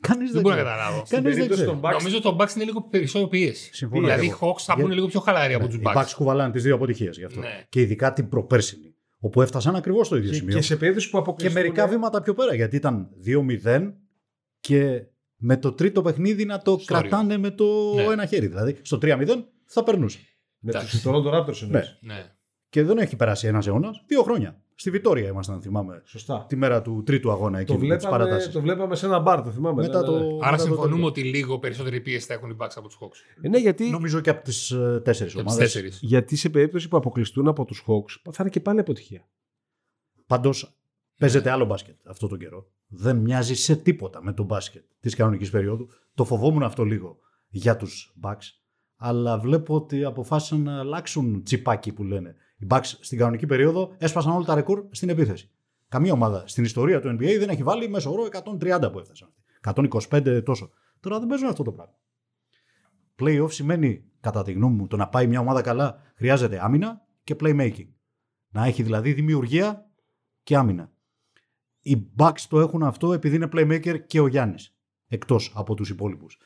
[0.02, 0.76] Κανείς Δεν δεν μπορώ να ξέρει.
[0.78, 1.06] καταλάβω.
[1.06, 1.80] Στην Κανείς δεν περίπτωση ξέρει.
[1.82, 3.74] των Bucks, Νομίζω το Bucks είναι λίγο περισσότερο πίεση.
[3.74, 4.52] Συμφωνώ δηλαδή και οι εγώ.
[4.52, 5.96] Hawks θα βγουν Για- λίγο πιο χαλαροί από Ναι, τους Οι Bucks.
[6.02, 7.40] Bucks κουβαλάνε τις δύο αποτυχίες γι' αυτό.
[7.40, 7.66] Ναι.
[7.70, 8.94] Και ειδικά την προπέρσινη.
[9.20, 10.56] Όπου έφτασαν ακριβώς στο ίδιο και, σημείο.
[10.56, 11.62] και σε περίπτωση που Και αποκλειστούν...
[11.62, 12.56] μερικά βήματα πιο πέρα.
[12.56, 13.94] Γιατί ήταν 2-0
[14.60, 15.04] και
[15.42, 17.10] με το τρίτο παιχνίδι να το Στο όριο.
[17.10, 18.02] κρατάνε με το Ναι.
[18.04, 18.48] ένα χέρι.
[18.48, 20.20] Δηλαδή στο 3-0 θα περνούσε.
[20.60, 21.02] Με Εντάξει.
[21.02, 21.98] τους Toronto Raptors εννοείς.
[22.02, 22.14] Ναι.
[22.14, 22.32] Ναι.
[22.70, 24.62] Και δεν έχει περάσει ένας αιώνας, δύο χρόνια.
[24.76, 26.46] Στη Βιτόρια ήμασταν, θυμάμαι, Σωστά.
[26.50, 28.54] τη μέρα του τρίτου αγώνα εκεί Το με τις βλέπαμε, παρατάσεις.
[28.54, 29.82] το βλέπαμε σε ένα μπαρ, το θυμάμαι.
[29.82, 30.22] Μετά ναι, ναι, ναι.
[30.22, 30.28] το.
[30.42, 31.10] Άρα μετά το συμφωνούμε τέλος.
[31.10, 33.42] ότι λίγο περισσότερη πίεση θα έχουν οι Bucks από τους Hawks.
[33.42, 34.68] Ε, ναι, γιατί, Νομίζω και από τις
[35.04, 35.58] τέσσερις Και από τις ομάδες.
[35.58, 36.00] τέσσερις.
[36.02, 39.30] γιατί σε περίπτωση που αποκλειστούν από τους Hawks θα είναι και πάλι αποτυχία.
[40.28, 40.70] Πάντως Ναι.
[41.20, 42.72] Παίζεται άλλο μπάσκετ αυτό τον καιρό.
[42.88, 45.88] Δεν μοιάζει σε τίποτα με το μπάσκετ της κανονικής περίοδου.
[46.14, 47.18] Το φοβόμουν αυτό λίγο
[47.50, 48.44] για τους Bucks.
[48.96, 52.36] Αλλά βλέπω ότι αποφάσισαν να αλλάξουν τσιπάκι που λένε.
[52.58, 55.50] Οι Bucks στην κανονική περίοδο έσπασαν όλα τα ρεκόρ στην επίθεση.
[55.90, 58.28] Καμία ομάδα στην ιστορία του NBA δεν έχει βάλει μέσο όρο
[58.60, 59.34] 130 που έφτασαν.
[60.10, 60.70] 125 τόσο.
[61.00, 61.94] Τώρα δεν παίζουν αυτό το πράγμα.
[63.20, 67.36] Playoff σημαίνει, κατά τη γνώμη μου, το να πάει μια ομάδα καλά χρειάζεται άμυνα και
[67.40, 67.88] playmaking.
[68.50, 69.90] Να έχει δηλαδή δημιουργία
[70.44, 70.92] και άμυνα.
[71.90, 74.76] Οι Bucks το έχουν αυτό επειδή είναι playmaker και ο Γιάννης,
[75.08, 76.38] εκτός από τους υπόλοιπους.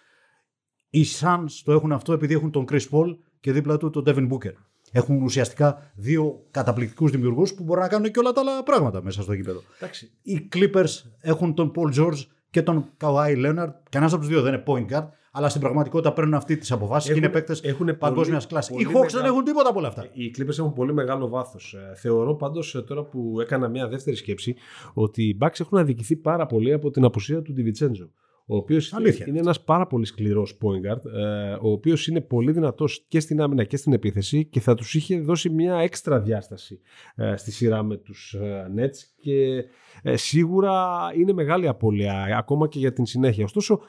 [0.89, 4.29] Οι Suns το έχουν αυτό επειδή έχουν τον Chris Paul και δίπλα του τον Devin
[4.29, 4.53] Booker.
[4.91, 9.21] Έχουν ουσιαστικά δύο καταπληκτικούς δημιουργούς που μπορούν να κάνουν και όλα τα άλλα πράγματα μέσα
[9.21, 9.61] στο γήπεδο.
[9.75, 10.11] Εντάξει.
[10.21, 12.19] Οι Clippers έχουν τον Paul George
[12.53, 13.73] και τον Kawhi Leonard.
[13.89, 17.11] Κανένας από τους δύο δεν είναι point guard, αλλά στην πραγματικότητα παίρνουν αυτή τις αποφάσεις
[17.11, 18.73] και είναι παίκτες έχουν παγκόσμιας πολύ- κλάση.
[18.73, 20.07] Οι πολύ Hawks δεν μεγάλο- έχουν τίποτα από όλα αυτά.
[20.11, 21.75] Οι Clippers έχουν πολύ μεγάλο βάθος.
[21.95, 24.55] Θεωρώ πάντως τώρα που έκανα μια δεύτερη σκέψη
[24.93, 28.09] ότι οι Bucks έχουν αδικηθεί πάρα πολύ από την απουσία του Ντιβιτσέντζο.
[28.45, 29.25] Ο οποίος Αλήθεια.
[29.27, 33.41] είναι ένας πάρα πολύ σκληρός point guard, ε, ο οποίος είναι πολύ δυνατός και στην
[33.41, 36.79] άμυνα και στην επίθεση και θα τους είχε δώσει μια έξτρα διάσταση
[37.15, 38.35] ε, στη σειρά με τους
[38.77, 39.63] Nets και
[40.01, 43.43] ε, σίγουρα είναι μεγάλη απώλεια ακόμα και για την συνέχεια.
[43.43, 43.81] Ωστόσο,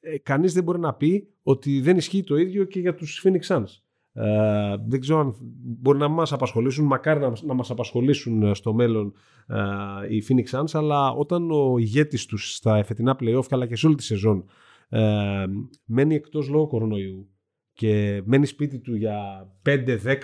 [0.00, 3.46] ε, κανείς δεν μπορεί να πει ότι δεν ισχύει το ίδιο και για τους Phoenix
[3.46, 3.83] Suns.
[4.16, 8.74] Ε, δεν ξέρω αν μπορεί να μας απασχολήσουν, μακάρι να, να μας απασχολήσουν ε, στο
[8.74, 9.14] μέλλον
[9.46, 13.86] ε, οι Phoenix Suns, αλλά όταν ο ηγέτης τους στα εφετινά playoff αλλά και σε
[13.86, 14.44] όλη τη σεζόν
[14.88, 15.44] ε,
[15.84, 17.28] μένει εκτός λόγω κορονοϊού
[17.72, 20.20] και μένει σπίτι του για 5, 10,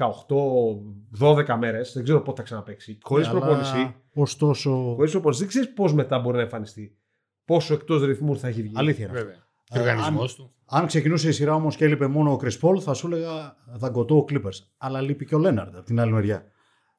[1.20, 4.70] 8, 12 μέρες, δεν ξέρω πότε θα ξαναπαίξει, χωρίς Ναι, αλλά, προπόνηση, Ωστόσο.
[4.96, 6.96] χωρίς προπόνηση, δεν ξέρεις πώς μετά μπορεί να εμφανιστεί.
[7.44, 8.72] Πόσο εκτός ρυθμού θα έχει βγει.
[8.76, 9.12] Αλήθεια είναι.
[9.14, 9.26] αυτό.
[9.26, 9.48] Βέβαια.
[9.70, 10.54] Και ο Ε, οργανισμός αν- του.
[10.66, 14.16] Αν ξεκινούσε η σειρά όμως και έλειπε μόνο ο Chris Paul, θα σου έλεγα δαγκωτό
[14.16, 14.58] ο Clippers.
[14.78, 16.44] Αλλά λείπει και ο Leonard από την άλλη μεριά.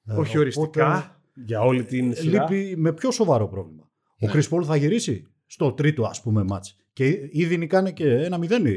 [0.05, 1.21] Ε, Όχι οπότε οριστικά.
[1.33, 2.41] Για όλη την σειρά.
[2.49, 3.89] λείπει με πιο σοβαρό πρόβλημα.
[4.21, 4.31] Ο Ναι.
[4.33, 6.75] Chris Paul θα γυρίσει στο τρίτο ας πούμε μάτς.
[6.93, 8.71] Και ήδη νικάνε και ένα μηδέν οι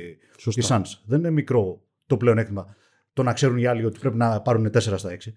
[0.56, 0.82] οι Suns.
[1.06, 2.76] Δεν είναι μικρό το πλεονέκτημα
[3.12, 5.34] το να ξέρουν οι άλλοι ότι πρέπει να πάρουν 4 στα 6.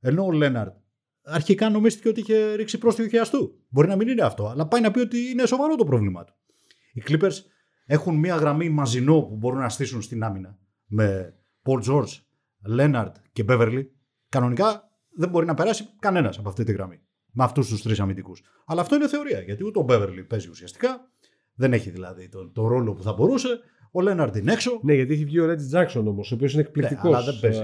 [0.00, 0.74] Ενώ ο Λέναρτ
[1.22, 3.58] αρχικά νομίστηκε ότι είχε ρίξει πρόστιχο χιαστού.
[3.68, 6.34] Μπορεί να μην είναι αυτό, αλλά πάει να πει ότι είναι σοβαρό το πρόβλημά του.
[6.92, 7.32] Οι Clippers
[7.92, 11.34] έχουν μια γραμμή μαζινό που μπορούν να στήσουν στην άμυνα με
[11.64, 12.18] Paul George,
[12.78, 13.82] Leonard και Beverly.
[14.28, 17.00] Κανονικά δεν μπορεί να περάσει κανένας από αυτή τη γραμμή.
[17.32, 18.42] Με αυτούς τους τρεις αμυντικούς.
[18.66, 21.10] Αλλά αυτό είναι θεωρία γιατί ούτε ο Beverly παίζει ουσιαστικά.
[21.54, 23.48] Δεν έχει δηλαδή τον, τον ρόλο που θα μπορούσε.
[23.92, 24.80] Ο Leonard είναι έξω.
[24.82, 27.14] Ναι, γιατί έχει βγει ο Ρέτζι Τζάξον όμως, ο οποίος είναι Ναι, εκπληκτικός.
[27.16, 27.60] αλλά δεν παίζει.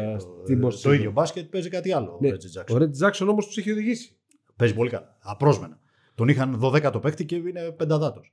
[0.60, 2.18] το, το ίδιο μπάσκετ παίζει κάτι άλλο.
[2.20, 2.28] Ναι.
[2.28, 2.74] Ο Reggie Jackson.
[2.74, 4.16] Ο Ρέτζι Τζάξον όμως τους έχει οδηγήσει.
[4.56, 5.16] Παίζει πολύ καλά.
[5.22, 5.78] Απρόσμενα.
[6.14, 8.32] Τον είχαν 12ο παίκτη και είναι πενταδάτος.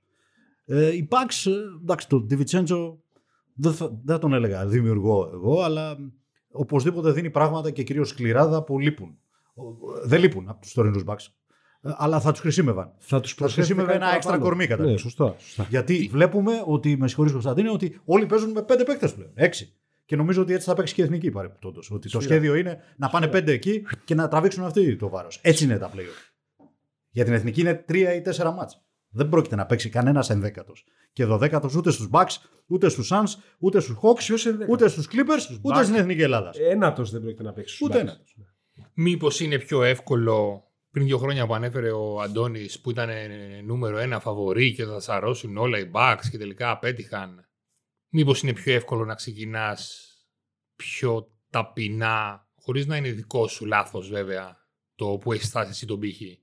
[0.65, 2.99] Ε, οι Bucks, ε, εντάξει, τον Ντιβιτσέντζο
[3.55, 5.97] δεν, θα- δεν τον έλεγα δημιουργό εγώ, αλλά
[6.51, 9.17] οπωσδήποτε δίνει πράγματα και κυρίως σκληράδα που λείπουν.
[9.55, 9.63] Ο-
[10.07, 11.27] Δεν λείπουν από τους τωρινούς Bucks.
[11.81, 12.91] Ε, Αλλά θα τους χρησιμεύαν.
[12.97, 15.35] Θα τους Θα χρησιμεύε ένα έξτρα κορμί κατά Ναι, ναι, σωστά.
[15.37, 15.65] σωστά.
[15.69, 19.31] Γιατί βλέπουμε ότι, με συγχωρείς Κωνσταντίνε, ότι όλοι παίζουν με πέντε παίκτες πλέον.
[19.33, 19.73] Έξι.
[20.05, 21.79] Και νομίζω ότι έτσι θα παίξει και η εθνική παρεπτόντω.
[21.91, 22.33] Ότι το Σφύρα.
[22.35, 25.39] σχέδιο είναι να πάνε πέντε εκεί και να τραβήξουν αυτοί το βάρος.
[25.43, 26.31] Έτσι είναι τα playoff.
[27.09, 28.81] Για την εθνική είναι τρία ή τέσσερα μάτς.
[29.13, 30.85] Δεν πρόκειται να παίξει κανένας ενδέκατος.
[31.13, 32.35] Και δωδέκατος ούτε στους Bucks,
[32.67, 35.83] ούτε στους Suns, ούτε στους Hawks, Ποιος ενδέκατος; ούτε στους Clippers, ούτε Bucks.
[35.83, 36.51] στην εθνική Ελλάδα.
[36.69, 37.75] Ένατος δεν πρόκειται να παίξει.
[37.75, 38.01] στους Ούτε Bucks.
[38.01, 38.35] ένατος.
[38.93, 43.27] Μήπως είναι πιο εύκολο πριν δύο χρόνια που ανέφερε ο Αντώνης που ήταν ε,
[43.65, 47.47] νούμερο ένα φαβορή και θα σαρώσουν όλα οι Bucks και τελικά απέτυχαν.
[48.09, 50.07] Μήπως είναι πιο εύκολο να ξεκινάς
[50.75, 54.57] πιο ταπεινά, χωρίς να είναι δικό σου λάθος βέβαια
[54.95, 56.42] το που έχεις φτάσει εσύ τον πύχη;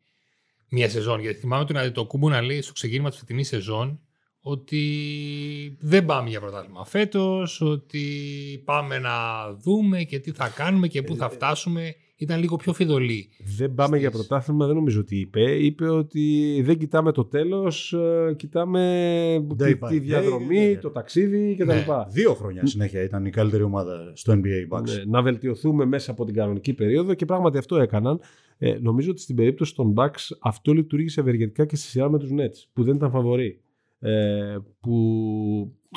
[0.70, 1.20] Μία σεζόν.
[1.20, 4.00] Γιατί θυμάμαι τον Αντιτοκούμπο να λέει στο ξεκίνημα της φετινής σεζόν
[4.40, 11.02] ότι δεν πάμε για πρωτάθλημα φέτος, ότι πάμε να δούμε και τι θα κάνουμε και
[11.02, 11.94] πού θα φτάσουμε.
[12.20, 13.28] Ήταν λίγο πιο φιδωλή.
[13.56, 15.40] Δεν πάμε Στις- για πρωτάθλημα, δεν νομίζω ότι είπε.
[15.56, 17.94] Είπε ότι δεν κοιτάμε το τέλος,
[18.36, 20.76] κοιτάμε τη, Day by τη day, διαδρομή, ναι, ναι.
[20.76, 21.66] το ταξίδι κτλ.
[21.66, 21.84] Ναι.
[22.08, 24.82] Δύο χρόνια συνέχεια ήταν η καλύτερη ομάδα στο NBA Bucks.
[24.82, 28.20] Ναι, να βελτιωθούμε μέσα από την κανονική περίοδο και πράγματι αυτό έκαναν.
[28.58, 32.30] Ε, νομίζω ότι στην περίπτωση των Bucks αυτό λειτουργήσε ευεργετικά και στη σειρά με τους
[32.32, 33.60] Nets που δεν ήταν φαβοροί.
[34.00, 34.96] Ε, που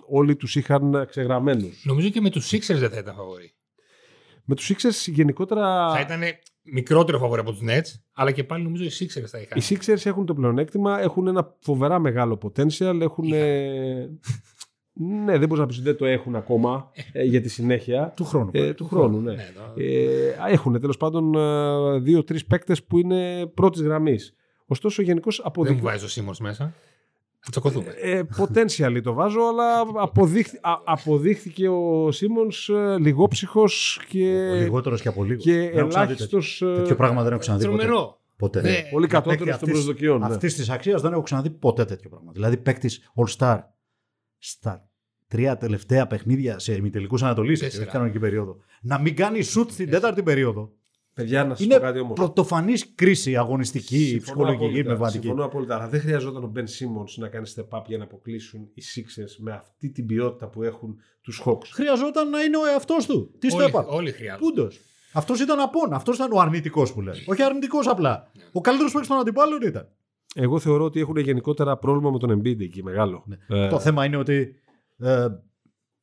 [0.07, 1.83] όλοι τους είχαν ξεγραμμένους.
[1.85, 3.51] Νομίζω και με τους Sixers δεν θα ήταν φαβορή.
[4.45, 6.21] Με τους Sixers γενικότερα Θα ήταν
[6.61, 9.57] μικρότερο φαβορή από τους Nets, αλλά και πάλι νομίζω οι Sixers θα είχαν.
[9.57, 13.23] οι Sixers έχουν το πλεονέκτημα, έχουν ένα φοβερά μεγάλο potential, έχουν...
[13.23, 13.39] Είχαν.
[13.41, 14.09] ε,
[14.95, 18.13] ναι, δεν μπορείς να πεις ότι δεν το έχουν ακόμα ε, για τη συνέχεια.
[18.15, 18.49] Του χρόνου.
[18.53, 19.33] Ε, του χρόνου, ναι.
[19.33, 24.35] Ναι, το- Ε, έχουν τέλος πάντων ε, δύο-τρεις παίκτες που είναι πρώτης γραμμής.
[24.65, 25.81] Ωστόσο, γενικώς Δεν μου αποδεικ...
[25.83, 26.73] βάζει ο Σίμον μέσα.
[27.45, 27.93] Θα τσακωθούμε.
[28.01, 35.01] ε, potentially το βάζω, αλλά αποδείχθη- α- αποδείχθηκε ο Σίμονς ε, λιγόψυχος και, Ο λιγότερος
[35.01, 35.39] και από λίγο.
[35.41, 36.57] και Δεν έχω ξαναδεί ελάχιστος.
[36.57, 37.77] τέτοιο- Τέτοιο πράγμα δεν έχω ξαναδεί ποτέ.
[37.77, 38.17] Τρομερό.
[38.37, 38.61] Ποτέ.
[38.61, 38.81] Ναι.
[38.91, 40.19] Πολύ Ένα κατώτερος παίκτη των αυτής- προσδοκιών.
[40.19, 40.25] ναι.
[40.25, 42.31] Αυτής της αξίας δεν έχω ξαναδεί ποτέ τέτοιο πράγμα.
[42.31, 43.59] Δηλαδή παίκτης All-Star
[44.37, 44.87] στα
[45.27, 47.91] τρία τελευταία παιχνίδια σε ημιτελικούς Ανατολής, όχι Τέσσερα.
[47.91, 48.57] κανονική περίοδο.
[48.81, 50.71] Να μην κάνει σουτ στην τέταρτη περίοδο.
[51.13, 52.13] Παιδιά, να σας Είναι πω κάτι όμω.
[52.13, 55.19] πρωτοφανής κρίση αγωνιστική, ψυχολογική, πνευματική.
[55.21, 55.75] Συμφωνώ απόλυτα.
[55.75, 59.35] Αλλά δεν χρειαζόταν ο Μπεν Σίμον να κάνει step up για να αποκλείσουν οι Sixers
[59.37, 61.65] με αυτή την ποιότητα που έχουν τους Hawks.
[61.73, 63.31] Χρειαζόταν να είναι ο εαυτός του.
[63.39, 63.85] Τι στο Όλοι, έπα.
[63.85, 64.45] όλοι χρειάζονται.
[64.45, 64.79] Πούντος.
[65.13, 65.93] Αυτός ήταν απόν.
[65.93, 67.23] Αυτός ήταν ο αρνητικός που λέει.
[67.27, 68.31] Όχι αρνητικός απλά.
[68.51, 69.87] Ο καλύτερος παίκτης των αντιπάλων ήταν.
[70.35, 73.23] Εγώ θεωρώ ότι έχουν γενικότερα πρόβλημα με τον Embiid εκεί μεγάλο.
[73.47, 74.55] Ε, Το θέμα είναι ότι
[74.97, 75.27] ε,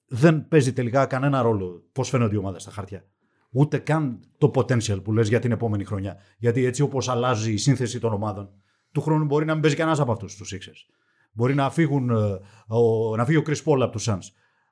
[0.06, 3.04] δεν παίζει τελικά κανένα ρόλο πώς φαίνονται οι ομάδες στα χαρτιά.
[3.51, 6.16] Ούτε καν το potential που λες για την επόμενη χρονιά.
[6.38, 8.51] Γιατί έτσι όπως αλλάζει η σύνθεση των ομάδων,
[8.92, 10.94] του χρόνου μπορεί να μην παίζει κανένας από αυτούς τους Sixers.
[11.32, 14.18] Μπορεί να, φύγουν, ε, ο, να φύγει ο Chris Paul από τους Suns.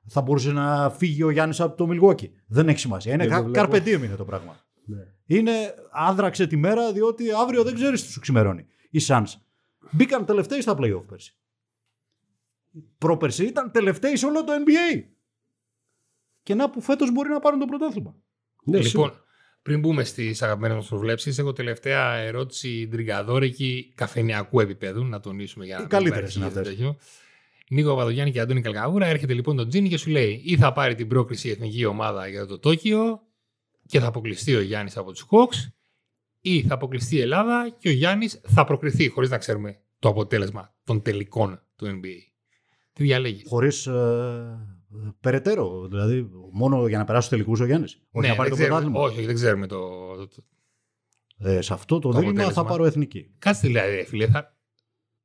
[0.07, 2.29] Θα μπορούσε να φύγει ο Γιάννης από το Milwaukee.
[2.47, 3.13] Δεν έχει σημασία.
[3.13, 3.85] Είναι Δεν το κα- βλέπω.
[3.85, 4.55] carpe diem είναι το πράγμα.
[4.85, 4.97] ναι.
[5.25, 5.51] Είναι
[5.91, 8.65] άδραξε τη μέρα διότι αύριο δεν ξέρεις τι σου ξημερώνει.
[8.89, 9.25] Οι Suns
[9.91, 11.35] μπήκαν τελευταίοι στα playoff πέρσι.
[12.97, 15.03] Πρόπερσι ήταν τελευταίοι σε όλο το NBA.
[16.43, 18.15] Και να που φέτος μπορεί να πάρουν το πρωτάθλημα.
[18.63, 19.23] Ναι, λοιπόν, σίγουρα.
[19.61, 25.03] πριν μπούμε στις αγαπημένες μας προβλέψεις, έχω τελευταία ερώτηση τριγκαδόρικη καφενιακού επίπεδου.
[25.03, 25.79] Να τονίσουμε για να.
[25.81, 26.75] Οι μην καλύτερες είναι παρεξηγείται αυτές.
[26.75, 26.97] τέτοιο.
[27.71, 29.05] Νίκο Παπαδογιάννη και Αντώνη Καλκαγούρα.
[29.05, 32.27] Έρχεται λοιπόν το Τζίνι και σου λέει ή θα πάρει την πρόκριση η εθνική ομάδα
[32.27, 33.21] για το Τόκιο
[33.85, 35.71] και θα αποκλειστεί ο Γιάννης από τους Hawks
[36.41, 40.75] ή θα αποκλειστεί η Ελλάδα και ο Γιάννης θα προκριθεί χωρίς να ξέρουμε το αποτέλεσμα
[40.83, 42.17] των τελικών του NBA.
[42.93, 44.78] Τι διαλέγεις; Χωρίς ε,
[45.19, 45.87] περαιτέρω.
[45.87, 48.01] Δηλαδή, μόνο για να περάσει του τελικούς ο Γιάννης.
[48.11, 48.99] Όχι να πάρει το δεν ξέρουμε, πρωτάθλημα.
[49.17, 49.79] όχι, δεν ξέρουμε το.
[50.27, 50.43] το-
[51.37, 52.63] Ε, σε αυτό το, Το δίλημα θα αποτέλεσμα.
[52.63, 53.31] πάρω εθνική.
[53.39, 54.27] Κάτσε δηλαδή, ρε φίλε.
[54.27, 54.57] Θα...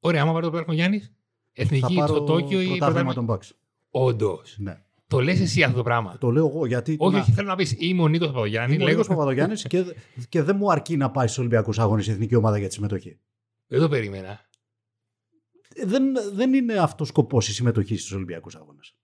[0.00, 1.06] Ωραία, άμα πάρει το πρωτάθλημα ο Γιάννης,
[1.52, 3.50] Θα εθνική πάρω το Τόκιο ή πρωτάθλημα των Bucks.
[3.90, 4.56] Όντως.
[4.58, 4.82] Ναι.
[5.06, 6.18] Το λες εσύ αυτό το πράγμα.
[6.18, 6.96] Το λέω εγώ γιατί.
[6.98, 8.74] Όχι, να- όχι, θέλω να πεις είμαι ο Νίκος Παπαδογιάννης.
[8.74, 8.98] Είμαι ο Λέγω...
[8.98, 9.84] Νίκος Παπαδογιάννης και,
[10.28, 13.18] και δεν μου αρκεί να πάει στους Ολυμπιακούς Αγώνες η εθνική ομάδα για τη συμμετοχή.
[13.66, 14.40] Δεν το περίμενα.
[15.74, 16.02] Ε, Δεν,
[16.32, 18.94] δεν είναι αυτός σκοπός η συμμετοχή στους Ολυμπιακούς Αγώνες.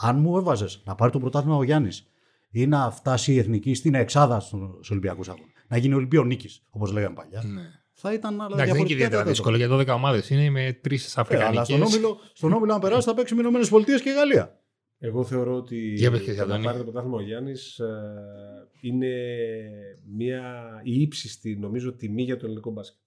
[0.00, 2.06] Αν μου έβαζες να πάρει το πρωτάθλημα ο Γιάννης
[2.50, 6.92] ή να φτάσει η εθνική στην εξάδα στους Ολυμπιακούς Αγώνες, να γίνει Ολυμπιό νίκης, όπως
[6.92, 7.62] λέγαμε παλιά, Ναι.
[7.92, 10.30] θα ήταν άλλα Εντάξει, δεν είναι και διαφορετικά ιδιαίτερα τα δύσκολο για 12 ομάδες.
[10.30, 11.66] Είναι με τρεις Ε, αλλά Αφρικανικές.
[11.66, 14.54] στον όμιλο, στον όμιλο, αν περάσει, θα παίξει με Ηνωμένες Πολιτείες και Γαλλία.
[14.98, 16.64] Εγώ θεωρώ ότι Για πες και εσύ, το να Αντώνη.
[16.66, 17.80] πάρει το πρωτάθλημα ο Γιάννης
[18.80, 19.14] είναι
[20.16, 20.42] μια
[20.82, 22.98] η ύψιστη νομίζω τιμή για το ελληνικό μπάσκετ.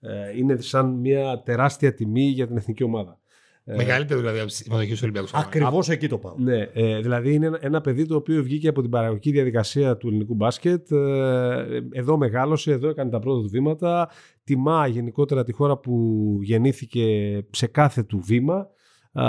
[0.00, 3.18] Ε, είναι σαν μια τεράστια τιμή για την εθνική ομάδα.
[3.66, 5.48] Ε, Μεγαλύτερο δηλαδή από τη συμμετοχή στου Ολυμπιακούς Αγώνε.
[5.48, 6.34] Ακριβώς εκεί το πάω.
[6.38, 10.08] Ναι, ε, δηλαδή είναι ένα, ένα παιδί το οποίο βγήκε από την παραγωγική διαδικασία του
[10.08, 10.90] ελληνικού μπάσκετ.
[10.90, 14.08] Ε, εδώ μεγάλωσε, εδώ έκανε τα πρώτα του βήματα.
[14.44, 17.06] Τιμά γενικότερα τη χώρα που γεννήθηκε
[17.50, 18.68] σε κάθε του βήμα.
[19.12, 19.24] Α,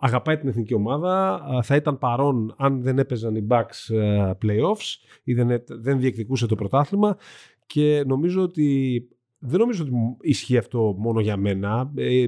[0.00, 1.34] αγαπάει την εθνική ομάδα.
[1.34, 5.98] Α, θα ήταν παρόν αν δεν έπαιζαν οι Bucks ε, playoffs ή δεν, έ- δεν
[5.98, 7.16] διεκδικούσε το πρωτάθλημα.
[7.66, 9.02] Και νομίζω ότι
[9.44, 11.92] δεν νομίζω ότι μου ισχύει αυτό μόνο για μένα.
[11.96, 12.24] Ε,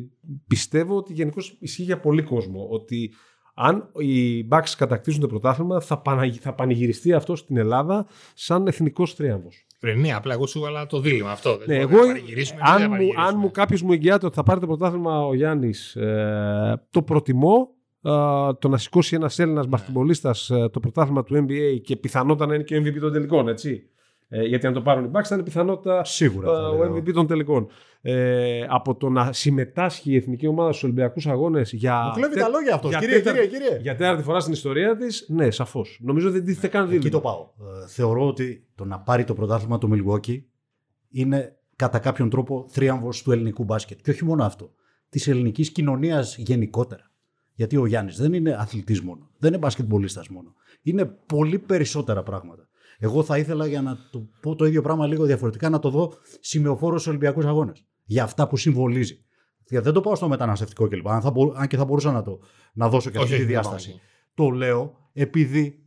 [0.47, 2.67] πιστεύω ότι γενικώ ισχύει για πολύ κόσμο.
[2.71, 3.13] Ότι
[3.55, 9.15] αν οι Bucks κατακτήσουν το πρωτάθλημα, θα, παναγι- θα πανηγυριστεί αυτό στην Ελλάδα σαν εθνικός
[9.15, 9.67] θρίαμβος.
[9.83, 11.57] Ρε, ναι, απλά εγώ σου έβαλα το δίλημα αυτό.
[11.57, 13.27] Δεν Ναι, μπορούμε εγώ, να παρηγυρίσουμε, δεν αν, θα μου, παρηγυρίσουμε.
[13.27, 17.69] αν μου κάποιος μου εγγυάται ότι θα πάρει το πρωτάθλημα ο Γιάννης, ε, το προτιμώ.
[18.03, 18.11] Ε,
[18.59, 19.71] το να σηκώσει ένας Έλληνας Ναι.
[19.71, 23.89] μπασκετμπολίστας το πρωτάθλημα του NBA και πιθανότατα να είναι και ο MVP των τελικών, έτσι.
[24.37, 26.51] Ε, γιατί αν το πάρουν οι Bucks θα είναι πιθανότητα Σίγουρα.
[26.51, 26.95] ε, θα ο λέω.
[26.97, 27.67] MVP των τελικών.
[28.03, 32.03] Ε, από το να συμμετάσχει η εθνική ομάδα στους Ολυμπιακούς Αγώνες για.
[32.07, 32.91] Μου κλέβει τε- τα λόγια αυτός.
[32.91, 33.79] για Κύριε, τέταρτη- κύριε, κύριε.
[33.83, 35.99] Για τέταρτη φορά στην ιστορία της, ναι, σαφώς.
[36.03, 37.11] Νομίζω δεν τίθεται καν Εκεί δίλημα.
[37.11, 37.49] το πάω.
[37.83, 40.43] Ε, θεωρώ ότι το να πάρει το πρωτάθλημα το Milwaukee
[41.11, 43.99] είναι κατά κάποιον τρόπο θρίαμβος του ελληνικού μπάσκετ.
[44.03, 44.71] Και όχι μόνο αυτό.
[45.09, 47.11] Της ελληνικής κοινωνίας γενικότερα.
[47.55, 49.31] Γιατί ο Γιάννης δεν είναι αθλητής μόνο.
[49.39, 50.55] Δεν είναι μπασκετμπολίστας μόνο.
[50.83, 52.69] Είναι πολύ περισσότερα πράγματα.
[52.99, 56.13] Εγώ θα ήθελα για να το πω το ίδιο πράγμα λίγο διαφορετικά να το δω
[56.41, 57.85] σημειοφόρος στους Ολυμπιακούς Αγώνες.
[58.05, 59.25] Για αυτά που συμβολίζει.
[59.69, 61.09] Γιατί δεν το πάω στο μεταναστευτικό κλπ.
[61.09, 62.39] Αν, θα μπο- αν και θα μπορούσα να, το,
[62.75, 63.87] να δώσω και Όχι, αυτή τη όχι, δεν διάσταση.
[63.91, 64.11] πάμε εκεί.
[64.35, 65.79] Το λέω επειδή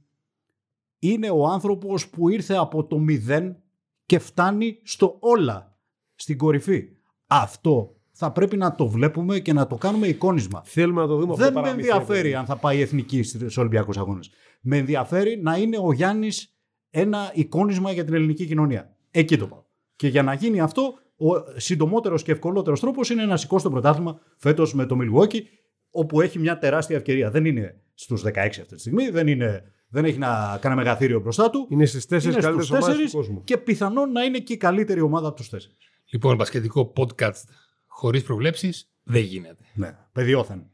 [1.00, 3.58] είναι ο άνθρωπος που ήρθε από το μηδέν
[4.06, 5.78] και φτάνει στο όλα,
[6.16, 6.84] στην κορυφή.
[7.28, 10.62] Αυτό θα πρέπει να το βλέπουμε και να το κάνουμε εικόνισμα.
[10.66, 12.34] Θέλουμε να το δούμε αυτό Δεν το με παραμύθι, ενδιαφέρει παιδί.
[12.36, 14.30] αν θα πάει η εθνική στους Ολυμπιακούς Αγώνες.
[14.62, 16.57] Με ενδιαφέρει να είναι ο Γιάννης
[17.00, 18.96] ένα εικόνισμα για την ελληνική κοινωνία.
[19.12, 19.64] Εκεί το πάω.
[19.96, 24.20] Και για να γίνει αυτό, ο συντομότερος και ευκολότερος τρόπος είναι να σηκώσει το πρωτάθλημα
[24.38, 25.42] φέτος με το Milwaukee,
[25.90, 27.32] όπου έχει μια τεράστια ευκαιρία.
[27.32, 31.50] Δεν είναι στους 16 αυτή τη στιγμή, δεν, είναι, δεν έχει να κάνει μεγαθύριο μπροστά
[31.50, 31.68] του.
[31.70, 33.44] Είναι στις τέσσερις Είναι στους καλύτερες ομάδες του τέσσερις κόσμου.
[33.44, 35.78] και πιθανόν να είναι και η καλύτερη ομάδα από τους τέσσερις.
[36.12, 37.44] Λοιπόν, μπασκετικό podcast
[37.86, 39.64] χωρίς προβλέψεις δεν γίνεται.
[39.74, 40.70] Ναι, παιδιόθεν.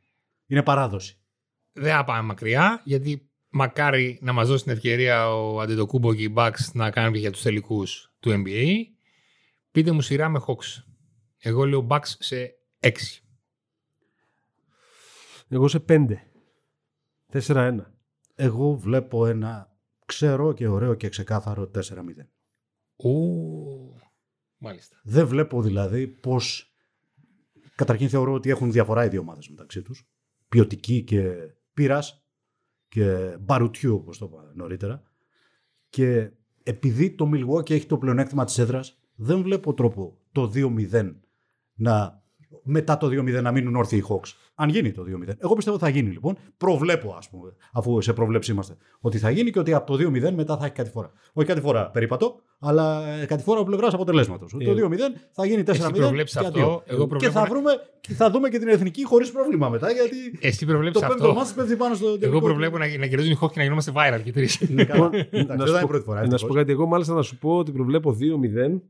[0.47, 1.17] Είναι παράδοση.
[1.71, 6.34] Δεν θα πάμε μακριά, γιατί μακάρι να μας δώσει την ευκαιρία ο Αντετοκούμπο και οι
[6.38, 8.66] Bucks να κάνουν και για τους τελικούς του NBA.
[9.72, 10.84] Πείτε μου σειρά με Hawks.
[11.38, 12.91] Εγώ λέω Bucks σε 6.
[15.47, 16.28] Εγώ σε πέντε.
[17.34, 17.76] 4-1.
[18.36, 21.80] Εγώ βλέπω ένα ξέρω και ωραίο και ξεκάθαρο 4-0.
[22.95, 23.14] 오,
[24.58, 25.01] μάλιστα.
[25.04, 26.74] Δεν βλέπω δηλαδή πως
[27.76, 30.08] καταρχήν θεωρώ ότι έχουν διαφορά οι δύο ομάδες μεταξύ τους.
[30.49, 31.34] Ποιοτική και
[31.74, 32.22] πύρας
[32.94, 35.04] και μπαρουτιού όπως το είπα νωρίτερα.
[35.89, 36.32] Και
[36.64, 41.16] επειδή το Milwaukee έχει το πλεονέκτημα της έδρας δεν βλέπω τρόπο το 2-0
[41.74, 42.22] να
[42.64, 44.32] μετά το 2-0 να μείνουν όρθιοι οι Hawks.
[44.56, 45.34] Αν γίνει το 2-0.
[45.38, 46.38] Εγώ πιστεύω θα γίνει λοιπόν.
[46.58, 50.32] Προβλέπω, ας πούμε, αφού σε προβλέψη είμαστε, ότι θα γίνει και ότι από το 2-0
[50.36, 51.12] μετά θα έχει κάτι φορά.
[51.34, 54.56] Όχι κάτι φορά περίπατο, αλλά ε, κάτι φορά από πλευράς αποτελέσματος.
[54.60, 54.97] Ε, το 2-0
[55.32, 55.70] θα γίνει 4-0.
[55.70, 56.84] Εσύ προβλέψεις και αυτό, αντίο.
[56.86, 59.91] εγώ Και προβλέπω θα, να- βρούμε, και θα δούμε και την εθνική χωρίς πρόβλημα μετά,
[59.91, 61.34] γιατί Εσύ το προβλέπεις πέμπτο αυτό.
[61.34, 62.08] μάτι πέφτει πάνω στο.
[62.08, 62.39] Εγώ τελικό.
[62.41, 64.60] προβλέπω να, να κερδίζουν οι Hawks και να γινόμαστε viral και τρεις.
[64.62, 65.10] Είναι καλά.
[65.14, 66.20] Λοιπόν, Εντάξει, να Δεν σου θα είναι πω- πρώτη φορά.
[66.20, 66.56] Να σου πω ευτυχώς.
[66.56, 68.82] κάτι, εγώ μάλιστα να σου πω ότι προβλέπω 2-0,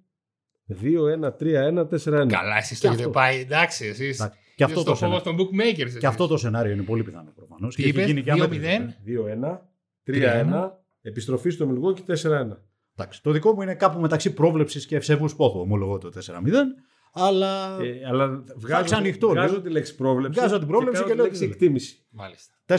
[0.68, 2.28] 2-1, 3-1, 4-1.
[2.28, 3.10] Καλά, εσείς Και το έχετε αυτό.
[3.10, 4.20] πάει, εντάξει, εσείς.
[4.20, 5.86] Εντάξει, Και αυτό, Είναι το στο φόβος σενάριο, των bookmakers.
[5.86, 6.00] εσείς.
[6.00, 7.76] και αυτό το σενάριο είναι πολύ πιθανό προφανώς.
[7.76, 8.96] Τι είπες, 2-0.
[9.04, 9.62] 2-1,
[10.04, 12.58] 3-1, επιστροφή στο Μιλγόκι 4-1.
[12.96, 16.76] Εντάξει, το δικό μου είναι κάπου μεταξύ πρόβλεψης και ευσεβούς πόθου, ομολογώ το 4-0.
[17.14, 19.62] Αλλά Ε, αλλά βγάζω, ξανοιχτώ, βγάζω λέω.
[19.62, 20.40] τη λέξη πρόβλεψη.
[20.40, 21.54] Βγάζω την πρόβλεψη κάνω και τη λέω λέξη τι λέω.
[21.54, 21.98] εκτίμηση.
[22.10, 22.53] Μάλιστα.
[22.68, 22.76] 4-0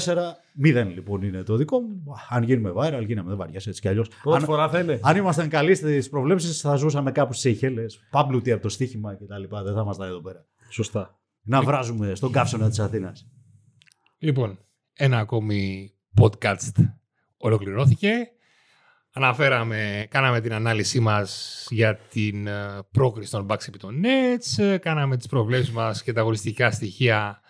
[0.95, 2.05] λοιπόν είναι το δικό μου.
[2.29, 4.09] Αν γίνουμε viral, γίναμε δεν βαριέσαι έτσι κι αλλιώς.
[4.23, 5.01] Πρώτη Αν, φορά θα είναι.
[5.03, 9.57] αν ήμασταν καλοί στις προβλέψεις, θα ζούσαμε κάπου στις Σeychelles, πάμπλουτοι από το στοίχημα κτλ.
[9.65, 10.47] Δεν θα ήμασταν εδώ πέρα.
[10.69, 11.19] Σωστά.
[11.43, 13.27] Να βράζουμε στον καύσωνα της Αθήνας.
[14.19, 14.59] Λοιπόν,
[14.95, 16.85] ένα ακόμη podcast
[17.37, 18.11] ολοκληρώθηκε.
[19.17, 24.77] Αναφέραμε, κάναμε την ανάλυση μας για την ε, πρόκριση των Bucks επί των Nets, ε,
[24.77, 27.41] κάναμε τις προβλέψεις μας και τα αγωνιστικά στοιχεία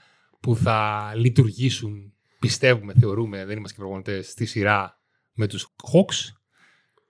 [0.41, 2.14] που θα λειτουργήσουν
[2.47, 5.01] πιστεύουμε, θεωρούμε, δεν είμαστε και προπονητές, στη σειρά
[5.33, 6.33] με τους Hawks.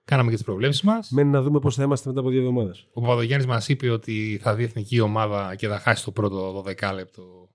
[0.05, 1.09] Κάναμε και τις προβλέψεις μας.
[1.09, 2.87] Μένει να δούμε πώς θα είμαστε μετά από δύο εβδομάδες.
[2.93, 6.91] Ο Παπαδογιάννης μας είπε ότι θα δει εθνική ομάδα και θα χάσει το πρώτο 12
[6.93, 7.49] λεπτό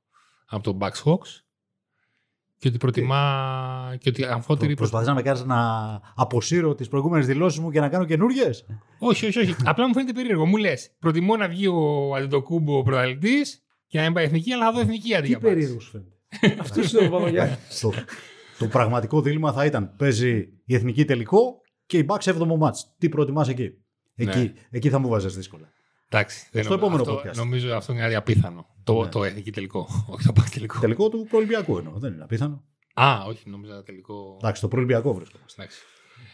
[0.47, 1.43] από τον Bucks Hawks.
[2.59, 3.97] Και ότι προτιμά.
[3.99, 4.75] και ότι αμφότερη.
[4.75, 5.59] Προσπαθεί να με κάνεις να
[6.15, 8.51] αποσύρω τις προηγούμενες δηλώσεις μου και να κάνω καινούριε.
[8.99, 9.55] όχι, όχι, όχι.
[9.65, 10.47] Απλά μου φαίνεται περίεργο.
[10.47, 14.65] Μου λες, προτιμώ να βγει ο Αντιτοκούμπο ο πρωταθλητής και να μην πάει εθνική, αλλά
[14.65, 15.43] να δω εθνική αντί Τι για Bucks.
[15.43, 16.15] περίεργος σου φαίνεται.
[16.59, 17.81] Αυτός είναι ο Παπαγιάννης.
[17.81, 17.93] το,
[18.59, 22.95] το πραγματικό δίλημα θα ήταν παίζει η εθνική τελικό και η Bucks 7ο μάτς.
[22.99, 23.71] Τι προτιμάς εκεί;
[24.15, 24.53] Εκεί, Ναι.
[24.71, 25.69] εκεί θα μου βάζεις δύσκολα.
[26.09, 26.49] Εντάξει.
[26.53, 27.45] δεν Στο νομίζω- επόμενο αυτό, podcast.
[27.45, 28.67] Νομίζω αυτό είναι απίθανο.
[28.85, 29.09] Το, Ναι.
[29.09, 29.89] το εθνική τελικό.
[30.11, 30.79] όχι το Bucks τελικό.
[30.81, 31.99] Τελικό του προελπιακού εννοώ.
[31.99, 32.65] Δεν είναι απίθανο.
[32.95, 34.37] Α, όχι, νόμιζα τελικό.
[34.41, 35.63] Εντάξει, το προελπιακό βρίσκομαστε.
[35.63, 35.79] Εντάξει.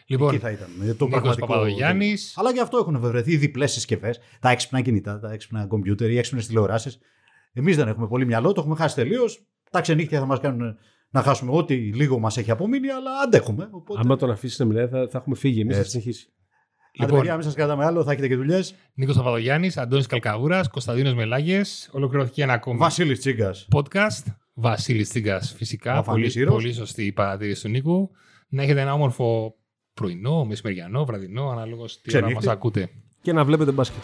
[0.00, 0.68] Εκεί Λοιπόν, θα ήταν.
[0.82, 1.46] ε, Το Νίκος πραγματικό.
[1.46, 2.20] Παπαδογιάννης.
[2.20, 2.32] δίλημα.
[2.36, 4.18] Αλλά και αυτό έχουν βρεθεί διπλές συσκευές.
[4.40, 6.98] Τα έξυπνα κινητά, τα έξυπνα κομπιούτερ, οι έξυπνες τηλεοράσεις.
[7.52, 9.46] Εμείς δεν έχουμε πολύ μυαλό, το έχουμε χάσει τελείως.
[9.70, 10.76] Τα ξενύχια θα μας κάνουν
[11.10, 13.68] να χάσουμε ό,τι λίγο μας έχει απομείνει, αλλά αντέχουμε.
[13.70, 14.00] Οπότε...
[14.04, 15.74] Άμα τον αφήσει να μιλάει, θα, θα έχουμε φύγει εμείς.
[15.74, 15.90] Θα Έτσι.
[15.90, 16.26] συνεχίσει.
[16.92, 18.74] Λοιπόν, Λοιπόν, παιδιά, μην σας κρατάμε άλλο, θα έχετε και δουλειές.
[18.94, 21.88] Νίκος Παπαδογιάννης, Αντώνης Καλκαβούρα, Κωνσταντίνος Μελάγες.
[21.92, 23.68] Ολοκληρώθηκε ένα ακόμη Βασίλης Τσίγκας.
[23.76, 24.24] podcast.
[24.54, 25.92] Βασίλης Τσίγκας, φυσικά.
[25.96, 26.62] Αφανής Πολύ, ήρωας.
[26.62, 28.10] πολύ σωστή η παρατήρηση του Νίκου.
[28.48, 29.54] Να έχετε ένα όμορφο
[29.94, 32.34] πρωινό, μεσημεριανό, βραδινό, ανάλογα τι ώρα Ξενύχτη.
[32.34, 32.88] μας ακούτε.
[33.22, 34.02] Και να βλέπετε μπάσκετ.